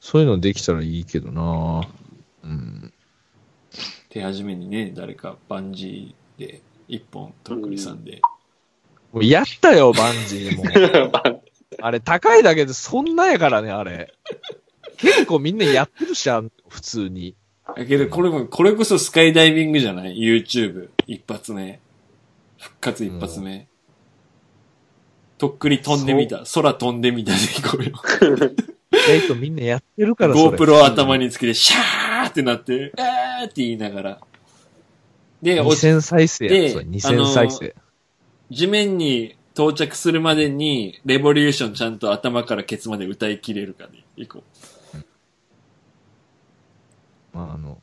[0.00, 1.88] そういうのできたらいいけどな
[2.42, 2.92] うん。
[4.08, 8.20] 手始めにね、誰かバンジーで、一本、とっくりさんで。
[9.12, 10.64] もうやったよ、バンジーも。
[11.80, 14.12] あれ、高いだけでそんなやからね、あれ。
[14.96, 17.36] 結構みんなやってるじゃん、普通に。
[17.76, 20.88] だけど、これも、これこそスカイダイビングじゃない ?YouTube。
[21.06, 21.78] 一発目。
[22.58, 23.68] 復活一発目。
[25.38, 26.42] とっくり飛んでみた。
[26.52, 27.92] 空飛んでみたで行こうよ。
[28.92, 34.20] 意外とみんなやってるから、GoPro 頭につけて、シャーってなって、えーって言いながら。
[35.42, 37.74] で、落ち2000再生やでそれ2000再生。
[38.50, 44.42] 地面に到着するまでに、レボリューションちゃんと頭からケツまで歌い切れるかで行こ
[47.32, 47.80] まあ、あの、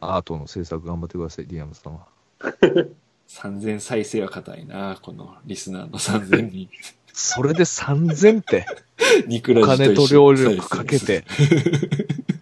[0.00, 2.06] アートの制作頑張ってください、ディアムさんは。
[3.28, 3.30] う。
[3.30, 6.68] 3000再生は硬いな、このリスナーの3000人。
[7.12, 8.66] それで3000って、
[9.56, 11.24] お金ジと労力かけて、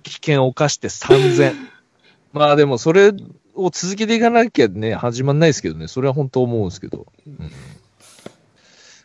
[0.03, 1.55] 危険を冒して3000。
[2.33, 3.13] まあでも、それ
[3.55, 7.07] を続けていかなきゃね、始まんないですけどね、それは本当思うんですけど。
[7.27, 7.51] うん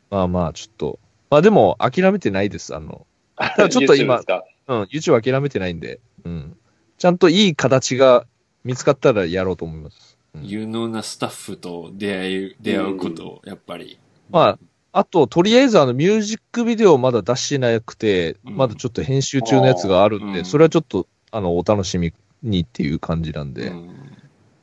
[0.10, 1.00] まあまあ、ちょっと。
[1.30, 2.76] まあでも、諦めてないです。
[2.76, 4.22] あの、た だちょっと今
[4.68, 6.58] うん、YouTube 諦めてないんで、うん。
[6.98, 8.26] ちゃんといい形が
[8.64, 10.17] 見つかったらやろうと思います。
[10.44, 14.00] 有能なスタッフと出会い、出会うことを、やっぱり。
[14.30, 14.60] まあ、
[14.92, 18.58] あと、とりあえずあの、ミュージックビデオまだ出してなくて、うん。
[18.58, 20.46] まだちょっと編集中のやつがあるんで、うん。
[20.46, 23.90] それはちょっと、あの、お楽しみにっていう感じなんで、っうん。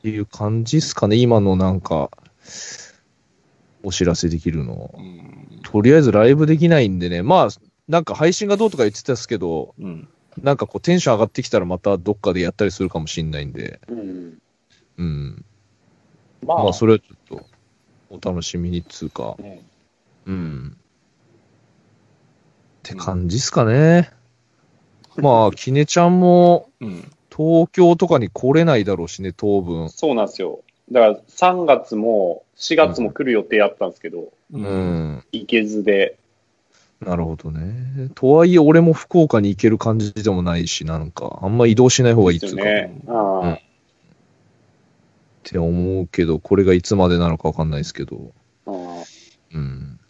[0.03, 2.11] ていう感じですかね、今のなんか、
[3.83, 4.95] お知らせできるの。
[4.97, 5.61] うん。
[5.63, 7.49] とりあえずライブできないんでね、まあ、
[7.89, 10.09] なんか配信がどうとか言ってたんですけど、うん。
[10.43, 15.45] なんかこうテンション上がってきたらまたどっかでやったりするかもしんないんで、うん。
[16.45, 16.49] うん。
[16.49, 17.47] まあ、まあ、それはちょっと、
[18.11, 19.63] お楽しみにっつうか、ね
[20.27, 20.77] うん。
[20.77, 20.81] っ
[22.83, 24.11] て感じっすかね。
[25.17, 27.11] まあ、きねちゃんもうん。
[27.37, 29.89] 東京とかに来れないだろうしね、当分。
[29.91, 30.61] そうなんですよ。
[30.93, 34.33] だから3月も4月も来る予定あったんですけど、う。
[34.53, 34.63] うん
[35.15, 35.25] ん。
[35.33, 36.17] 行けずで、
[37.01, 38.11] なるほどね。
[38.15, 43.03] とはいえ、俺も福岡に行ける感じでもないし、なんか、あんま移動しない方がいいっつうか、っですよね。
[43.09, 43.59] ああうん
[45.51, 48.33] て思うけど、これがいつまでなのかわかんないですけど、
[48.67, 48.71] あ
[49.55, 50.01] うん。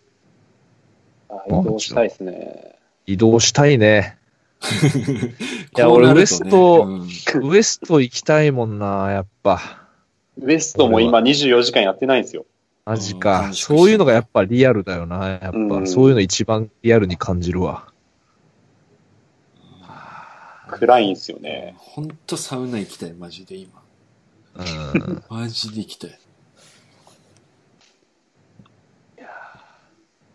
[1.29, 2.79] ああ移動したいですね。
[3.07, 4.17] 移動したいね。
[5.77, 9.61] いや俺ウエストうんウエスト行きたいもんな、やっぱ。
[10.39, 12.47] ウエストも今24時間やってないんですよ。
[12.85, 13.51] マジうんか。
[13.53, 15.29] そういうのがやっぱリアルだよな。
[15.29, 17.93] やっぱ、うんそういうの一番リアルに感じるわ。
[20.69, 21.75] 暗いんですよね。
[21.79, 23.84] ほんとサウナ行きたい、マジで今。
[24.55, 24.63] う
[24.99, 25.25] ん。
[25.29, 26.19] マジで行きたい。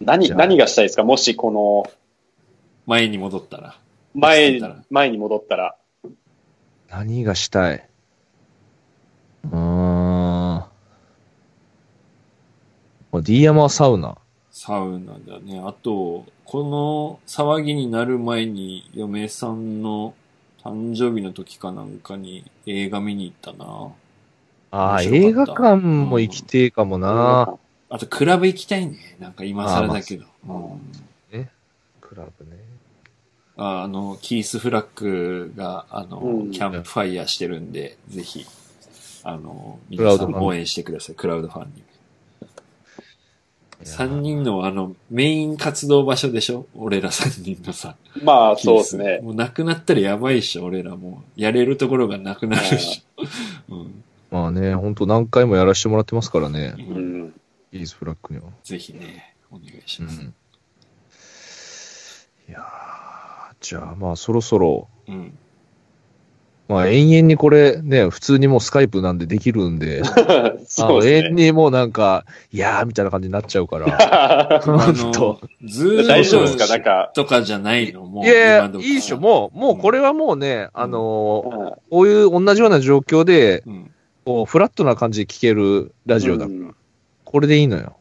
[0.01, 1.03] 何、何がしたいですか？
[1.03, 1.91] もしこの
[2.85, 3.77] 前に戻ったら。
[4.13, 5.75] 前前に戻ったら。
[6.89, 7.87] 何がしたい？
[9.43, 9.59] うーん。
[9.59, 10.69] ま
[13.11, 14.17] あ D 山はサウナ。
[14.51, 15.59] サウナだね。
[15.59, 20.13] あと、この騒ぎになる前に、嫁さんの
[20.63, 23.91] 誕生日の時かなんかに映画見に行ったな。
[24.71, 27.55] ああ、映画館も行きてえかもな。
[27.89, 29.17] あと、クラブ行きたいね。
[29.19, 30.25] なんか今更だけど。
[30.25, 31.49] あまあうん
[32.01, 32.57] クラブね。
[33.57, 38.45] ああの、キース・フラッグが、あの、うんキャンプファイヤーしてるんで、ぜひ、
[39.23, 41.15] あの、皆さん応援してください。
[41.15, 41.83] クラウドファンに。
[43.83, 46.67] 三人のあの、メイン活動場所でしょ？
[46.75, 47.95] 俺ら三人のさ。
[48.23, 49.19] まあ、そうですね。
[49.21, 51.41] もうなくなったらやばいっしょ、俺らもう。
[51.41, 53.75] やれるところがなくなるっしょ。
[53.75, 54.03] うん。
[54.31, 56.75] まあね、ほんと何回もやらせてもらってますからね。
[56.77, 57.33] うん。
[57.71, 58.47] イーズフラッグには。
[58.63, 60.21] ぜひね、お願いします。
[60.21, 60.27] うん。
[60.27, 60.31] い
[62.51, 65.37] やーじゃあまあそろそろ、うん。
[66.67, 71.43] まあ延々にこれね、普通にもうスカイプなんでできるんで、あ そうの永遠ですね。
[71.45, 74.55] にもうなんか、いやーみたいな感じになっちゃうから。
[74.55, 75.39] あほんと
[76.07, 76.67] 大丈夫ですか？
[76.67, 78.05] なんか、とかじゃないの？
[78.05, 79.17] もういやいいいでしょ。
[79.17, 83.91] もう、もうこれはもうね、あのーうんこういう同じような状況で、うん。
[84.29, 86.75] こうフラットな感じで聞けるラジオだから、うん
[87.25, 87.95] これでいいのよ。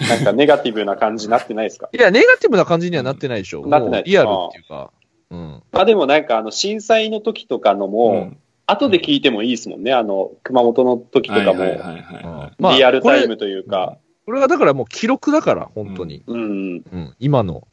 [0.00, 1.88] なんかネガティブな感じになってないですか？
[1.92, 3.64] いや、ネガティブな感じにはなってないでしょ。
[3.66, 4.90] なってないリアルっていうか。
[5.30, 5.62] うん。
[5.70, 9.92] まあでもなんかあの震災の時とかのも、うん後で聞いてもいいですもんね。
[9.92, 13.64] あの、熊本の時とかも、はいはいはいはまあリアルタイこムというい。
[13.68, 16.22] か、これがだからもう記録だから、本当に。
[16.26, 16.40] うん。
[16.40, 17.14] うん。
[17.20, 17.68] 今の。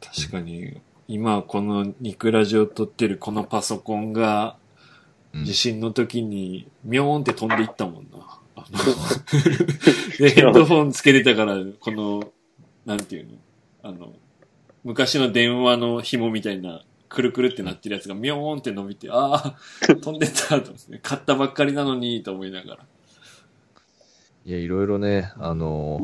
[0.00, 4.56] 確かに、今このニクラジオ撮ってるこのパソコンが、
[5.34, 8.40] うん地震の時に、ミョーンって飛んでいったもんな。
[8.56, 8.78] あの
[10.18, 12.32] で、ヘッドホンつけてたから、この、
[12.86, 13.32] なんていうの？
[13.82, 14.12] あの、
[14.84, 19.56] 昔の電話の紐みたいな、くるくるってなってるやつがミョーンって伸びて、ああ、
[19.86, 22.86] 飛んでったと思って、買ったばっかりなのに、と思いながら。
[24.46, 26.00] いや、いろいろね、あの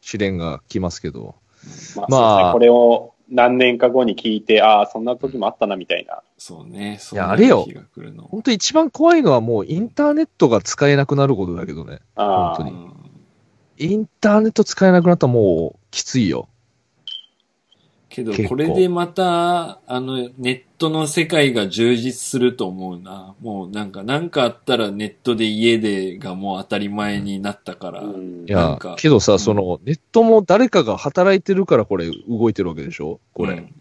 [0.00, 1.34] 試練が来ますけど。
[1.96, 6.22] まあ、まあそうですねこれを何年か後に聞いて、ああ、そんな時もあったな、みたいな。
[6.38, 6.98] そうね。
[7.00, 7.66] そやあれよ。
[8.30, 12.00] 本当一番怖いのはもうインターネットが使えなくなることだけどね。
[12.14, 12.98] ああ本当にうん
[13.78, 16.48] インターネット使えなくなったらもうきついよ。
[18.08, 23.34] けど、これでまた、あの、ネットの世界が充実すると思うな。
[23.40, 28.00] もうなんか、なんかあったらネットで家でがもう当たり前になったから。
[28.02, 33.20] うんいやなんか、けどさ、うんその、ネットも誰かが働いてるからこれ動いてるわけでしょ？
[33.34, 33.54] これ。
[33.54, 33.74] うん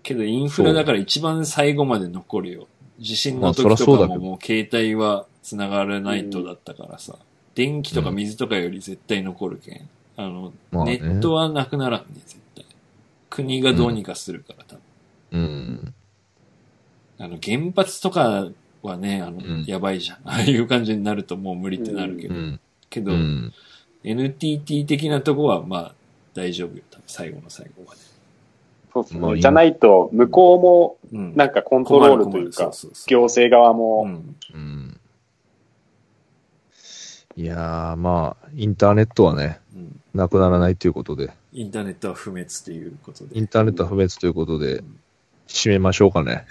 [0.00, 2.66] けど、インフラだから一番最後まで残るよ。
[2.98, 7.16] 地震まあの時とかももう携帯は繋がらないとだったからさ。
[7.54, 9.88] 電気とか水とかより絶対残るけん。
[10.16, 12.47] あの、まあねネットはなくならんね、絶対。
[13.38, 14.82] 国がどうにかするから、多分。
[15.30, 15.94] うん。
[17.18, 18.48] あの、原発とか
[18.82, 20.18] はね、あの、うんやばいじゃん。
[20.28, 22.34] ああいう感じになるともう無理ってなるけど。
[22.34, 22.60] うん。
[22.90, 23.52] けど、うん。
[24.02, 25.94] NTT 的なとこは、まあ、
[26.34, 26.82] 大丈夫よ。
[26.90, 28.00] 多分最後の最後まで。
[28.92, 29.40] そうですまあね。
[29.40, 31.26] じゃないと、向こううん。
[31.28, 32.72] も、なんかコントロールというか
[33.06, 34.36] 行政側うも、ん。
[34.52, 35.00] うん。
[37.36, 40.00] いやー、まあ、インターネットはね、うん。
[40.12, 43.36] なくならないということで、インターネットは不滅ということで。
[43.36, 44.84] インターネットは不滅ということで、
[45.48, 46.46] 締めましょうかね。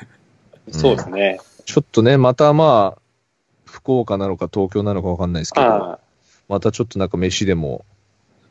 [0.70, 1.40] そうですね。
[1.64, 3.00] ちょっとね、またまあ、
[3.64, 5.98] 福岡なのか東京なのかわかんないですけど、
[6.50, 7.86] またちょっとなんか飯でも、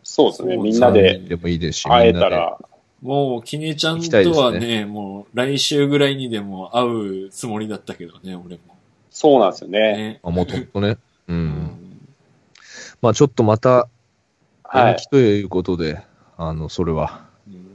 [0.02, 0.58] そうですね。
[0.58, 2.58] みんなででもいいですし、会えたみんなでら、
[3.04, 6.88] もう、きねちゃんとはね、もう、来週ぐらいにでも会
[7.26, 8.62] うつもりだったけどね、俺も。
[9.12, 9.80] そうなんですよね。
[9.80, 10.20] ね。
[10.24, 10.98] まあ、もともとね。
[11.28, 11.34] う。。
[11.34, 11.86] うん
[13.02, 13.95] まあちょっとまた、はい。
[14.76, 16.02] 延期ということで、
[16.38, 17.26] あの、それは。
[17.48, 17.66] うん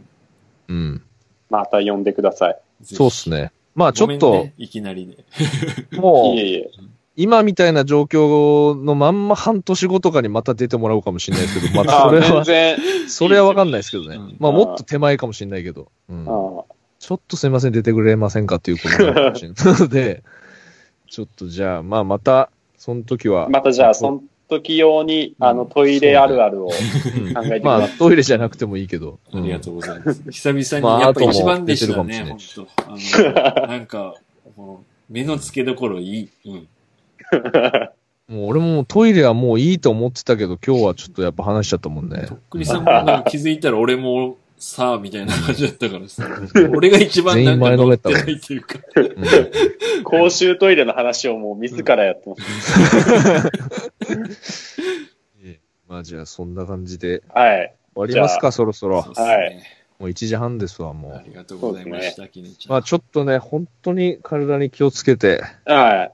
[0.69, 1.03] うん。
[1.51, 2.59] また呼んでください。
[2.85, 3.53] そうっすね。
[3.75, 5.25] まあちょっとん、ねいきなりで。
[5.99, 6.71] も、いうえいえ。
[7.17, 12.79] 今みたいな状況のまんま半年後とかにまた出てもらうかもしれないですけど、まあそれは、然。
[13.09, 14.37] それはわかんないですけどねうん。
[14.39, 15.89] まあもっと手前かもしれないけど。
[16.09, 16.65] うんあ
[17.01, 20.23] ちょっとすいません、出てくれませんかっていうことなのかもしれないので、
[21.09, 23.47] ちょっとじゃあ、まあまた、その時は。
[23.47, 27.89] あまたじゃあ、その時用に、あの、トイレあるあるを考うんえてくまあ。
[27.89, 29.19] トイレじゃなくてもいいけど。
[29.33, 30.23] ありがとうございます。
[30.31, 34.15] 久々まあに、やっぱあとも一番でしたね、出てる本当あの、 なんか、
[35.09, 36.29] 目の付けどころいい。
[36.47, 36.69] うん。
[38.29, 42.35] もう俺もトイレはもういいと思ってたけど、今日はちょっとやっぱ話しちゃったもんねと。
[42.35, 46.29] っくりさんもなんか気づいたら俺もさあ、みたいな感じだったからさ。
[46.71, 48.79] 俺が一番なんか乗ってないっていうか。
[48.95, 49.15] うん
[50.05, 53.51] 公衆トイレの話をもう自らやってます。
[55.89, 57.75] まあじゃあそんな感じではい。
[57.95, 59.63] 終わりますか、そろそろはい
[59.99, 61.13] もう1時半ですわ、もう。
[61.15, 62.73] ありがとうございました、きねちゃん。
[62.73, 66.13] まあちょっとね、本当に体に気をつけて、はい。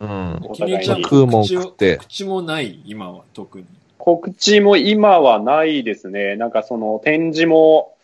[0.00, 0.40] うん。
[0.44, 1.02] おきねちゃん互いに。
[1.04, 3.66] 食うもん食って口もない、今は特に。
[4.04, 6.34] 告知も今はないですね。
[6.34, 7.94] なんかその展示も、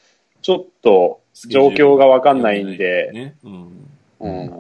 [0.43, 1.19] ちょっと
[1.49, 3.35] 状況がわかんないんで、ね。
[3.43, 3.89] うん。
[4.21, 4.51] うん。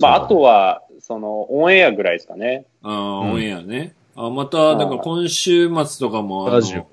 [0.00, 2.64] まあ、あとは、その、オンエアぐらいですかね。
[2.82, 3.92] ああ、うんオンエアね。
[4.16, 6.86] あ、また、だから今週末とかも、あのラジオ。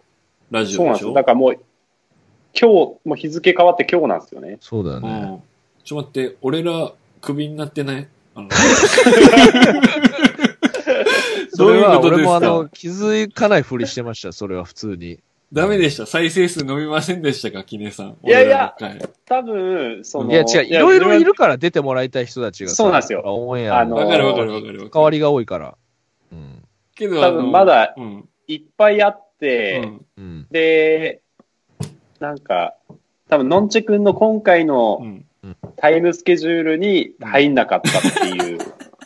[0.51, 1.13] ラジそうなんですよ。
[1.13, 1.63] だからもう、今
[2.53, 4.57] 日、もう日付変わって今日なんですよね。
[4.59, 5.09] そうだよね。
[5.09, 5.41] うん。
[5.85, 6.91] ちょっと待って、俺ら、
[7.21, 8.07] クビになってない？
[8.35, 8.49] あの
[11.57, 12.25] どういうことですか？
[12.25, 15.19] 俺もあの、気づかないふりしてました、それは普通に。
[15.53, 16.05] ダメでした。
[16.05, 18.17] 再生数伸びませんでしたか、キネさん。
[18.23, 18.75] いやいや
[19.25, 24.89] 多分、その、いや違う、いろいろいるから出てもらいたい人たちがさそうなんですよオンエアあのわかるわかるわかるわかる。
[24.89, 25.75] 関わりが多いから。
[26.31, 26.63] うん。
[26.95, 28.29] けど、多分まだうん。
[28.47, 30.05] いっぱいあっうて、ん。
[30.17, 30.47] うん。
[30.51, 31.21] で、
[32.19, 32.73] なんか、
[33.29, 35.25] 多分、のんちくんの今回うのん。
[35.77, 38.57] タイムスケジュールに入んなかったっていう。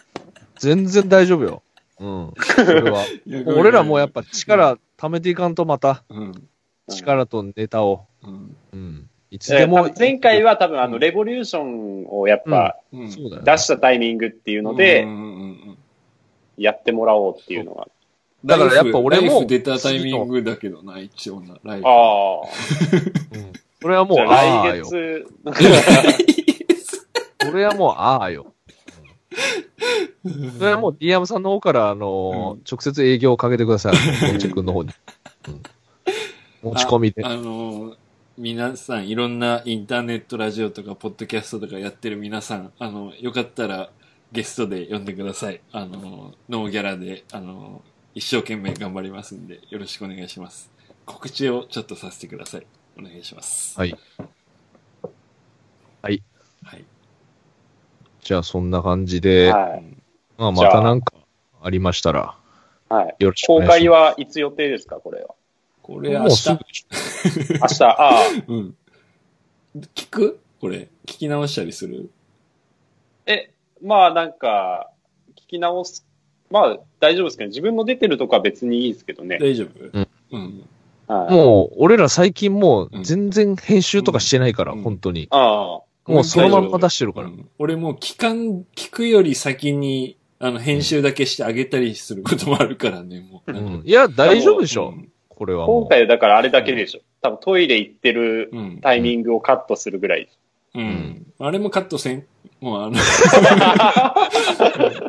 [0.57, 1.61] 全然大丈夫よ。
[1.99, 2.33] うん。
[2.37, 3.03] それは。
[3.57, 6.49] 俺らもやっぱ力貯めていかんとまた、うん。
[6.89, 8.05] 力とネタを。
[8.23, 8.55] うん。
[8.73, 9.09] うん。
[9.31, 9.89] いつででも。
[9.97, 13.11] 前回は多分、あの、うんレボリューションをやっぱうん。
[13.11, 13.51] そうだよね。
[13.51, 15.09] 出したタイミングっていうのでう、ん。
[15.09, 15.15] うん。
[15.15, 15.21] うん。
[15.21, 15.25] う
[15.71, 15.77] ん。
[16.57, 17.87] やってもらおうっていうのが。
[18.45, 21.57] だからやっぱ俺もライフ出たタイミングだけどな、一応な。
[21.63, 21.87] ライフ。
[21.87, 22.47] ああ。
[23.35, 23.53] うん。
[23.81, 24.85] それはもう、あああよ。
[24.85, 25.27] 来月、
[27.41, 28.53] それはもう、ああよ。
[30.23, 34.33] う んそれはもう DM さんの方から、あのー、直接営業をかけてください。
[34.33, 34.91] もちくんの方に。
[35.47, 35.61] うん
[36.61, 37.23] 持ち込みで。
[37.23, 37.97] ああのー、
[38.37, 43.89] 皆さん、いろんなインターネットラジオとか、ポッドキャストとかやってる皆さん、あの、よかったら
[44.31, 45.61] ゲストで呼んでください。
[45.71, 47.81] あの、ノーギャラで、あの、
[48.15, 50.69] 一生懸命頑張りますんで、よろしくお願いします。
[51.05, 52.67] 告知をちょっとさせてください。
[52.97, 53.77] お願いします。
[53.79, 53.97] はい。
[56.01, 56.21] はい。
[56.63, 56.85] はい。
[58.29, 59.83] じゃあ、そんな感じで、はい。
[60.37, 61.15] まあ、またなんか
[61.63, 62.35] ありましたら、
[62.87, 63.15] はい。
[63.17, 63.79] よろしくお公願いします。
[63.79, 65.29] 開はいつ予定ですかこれは？
[65.81, 66.57] これ明日明
[67.67, 68.21] 日、ああ。
[68.47, 68.75] うん。
[69.95, 70.39] 聞く？
[70.61, 72.11] これ、聞き直したりする？
[73.25, 73.49] え、
[73.81, 74.91] まあなんか、
[75.35, 76.05] 聞き直す。
[76.51, 79.39] まあ大丈夫ですけど、自分の出てるとこは別にいいですけどね。
[79.39, 79.85] 大丈夫？
[79.91, 80.67] うんうん。
[81.07, 81.33] はい。
[81.33, 85.27] もう、俺ら最近もう全然編集とかしてないから、うん本当に。
[85.31, 85.88] ああ。
[86.09, 87.27] もうそのまんま出してるから。
[87.27, 93.51] うん俺もう期間、聞くより先に、あの、編集だけしてあげたりすることもあるからね、もう。
[93.51, 93.81] うん。
[93.85, 94.91] いや、大丈夫でしょう。
[94.99, 95.65] んこれは。
[95.65, 97.01] 今回だからあれだけでしょ。
[97.21, 98.79] 多分トイレ行ってるうん。
[98.81, 100.29] タイミングをカットするぐらい。
[100.75, 101.25] うん。
[101.39, 102.25] あれもカットせん。
[102.61, 102.95] もうあの、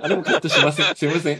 [0.02, 0.94] あれもカットしません。
[0.94, 1.38] すいません。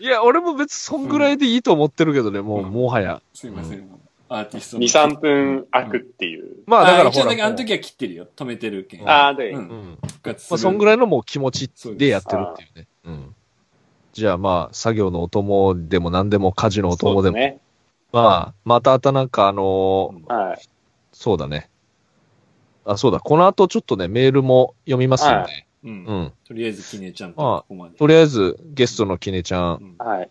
[0.00, 3.20] いや、俺も別にそんぐらいでいいと思ってるけどね、もう、うんもはや。
[3.34, 3.88] すいません。
[4.28, 4.82] アーティストの。
[4.82, 6.62] 2、3分空くっていう。
[6.66, 7.46] まあ、だからほら。
[7.46, 8.26] あの時は切ってるよ。
[8.34, 9.08] 止めてるけん。
[9.08, 9.58] ああ、でう、。
[9.58, 9.98] うんん。
[10.06, 10.52] 復活する。
[10.52, 10.96] まあ、そんぐらい。
[10.96, 12.86] のもう気持ちでやってるっていうね。
[13.04, 13.34] うん。
[14.12, 17.36] じゃあまあ、作業のお供でも何でも、家事のお供でも。
[17.36, 17.60] ね。
[18.12, 20.68] まあ、またあたなんかあのーはい。
[21.12, 21.68] そうだね。
[22.84, 23.20] あ、そうだ。
[23.20, 25.66] この後ちょっとね、メールも読みますんで。
[25.84, 25.88] う。
[25.88, 26.32] うんん。
[26.46, 27.96] とりあえず、きねちゃんとまあここまで。
[27.96, 30.30] とりあえず、ゲストのきねちゃん、うんはい。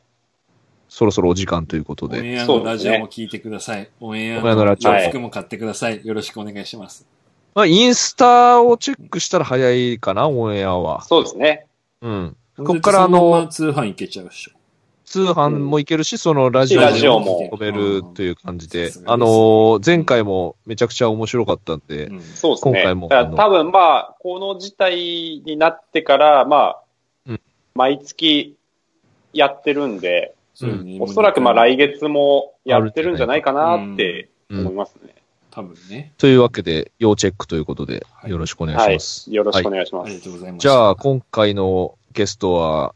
[0.90, 2.28] そろそろお時間ということオンで。
[2.28, 3.90] エアのラジオも聞いてください。
[4.00, 6.06] オンエアオンエアのラジオ洋服も買ってください。
[6.06, 7.08] よろしくお願いします。
[7.54, 11.04] まあ、インスタをチェックしたら早いかな、オンエアは。
[11.04, 11.66] そうですね。
[12.02, 12.38] うん。
[12.58, 14.52] こっからあそのままの、通販いけちゃうっしょ。
[15.06, 22.72] 通販もいけるし、そのラジオラジオも飛べるという感じであのー、前回もめちゃくちゃ面白かったんで、うんそうですね。
[22.74, 24.96] 今回も多分まあ、この事態
[25.46, 26.82] になってから、まあ、
[27.28, 27.42] うん
[27.76, 28.58] 毎月
[29.32, 30.35] やってるんで、
[31.00, 35.16] おそらくまあ来月もやってるんじゃないかなってうん思いますね。
[35.52, 36.14] 多分ね。
[36.18, 39.32] というわけで、要チェックということで、はいよろしくお願いはいします。。
[39.34, 40.20] よろしくお願いしまありす。
[40.20, 40.70] がとうございました。
[40.70, 42.94] じゃあ、今回のゲストは、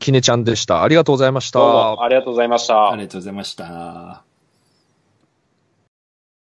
[0.00, 0.82] きねちゃんでした。
[0.82, 1.60] ありがとうございました。
[1.60, 2.96] どうもありがとうございましたあ。
[2.96, 4.23] りがとうございました。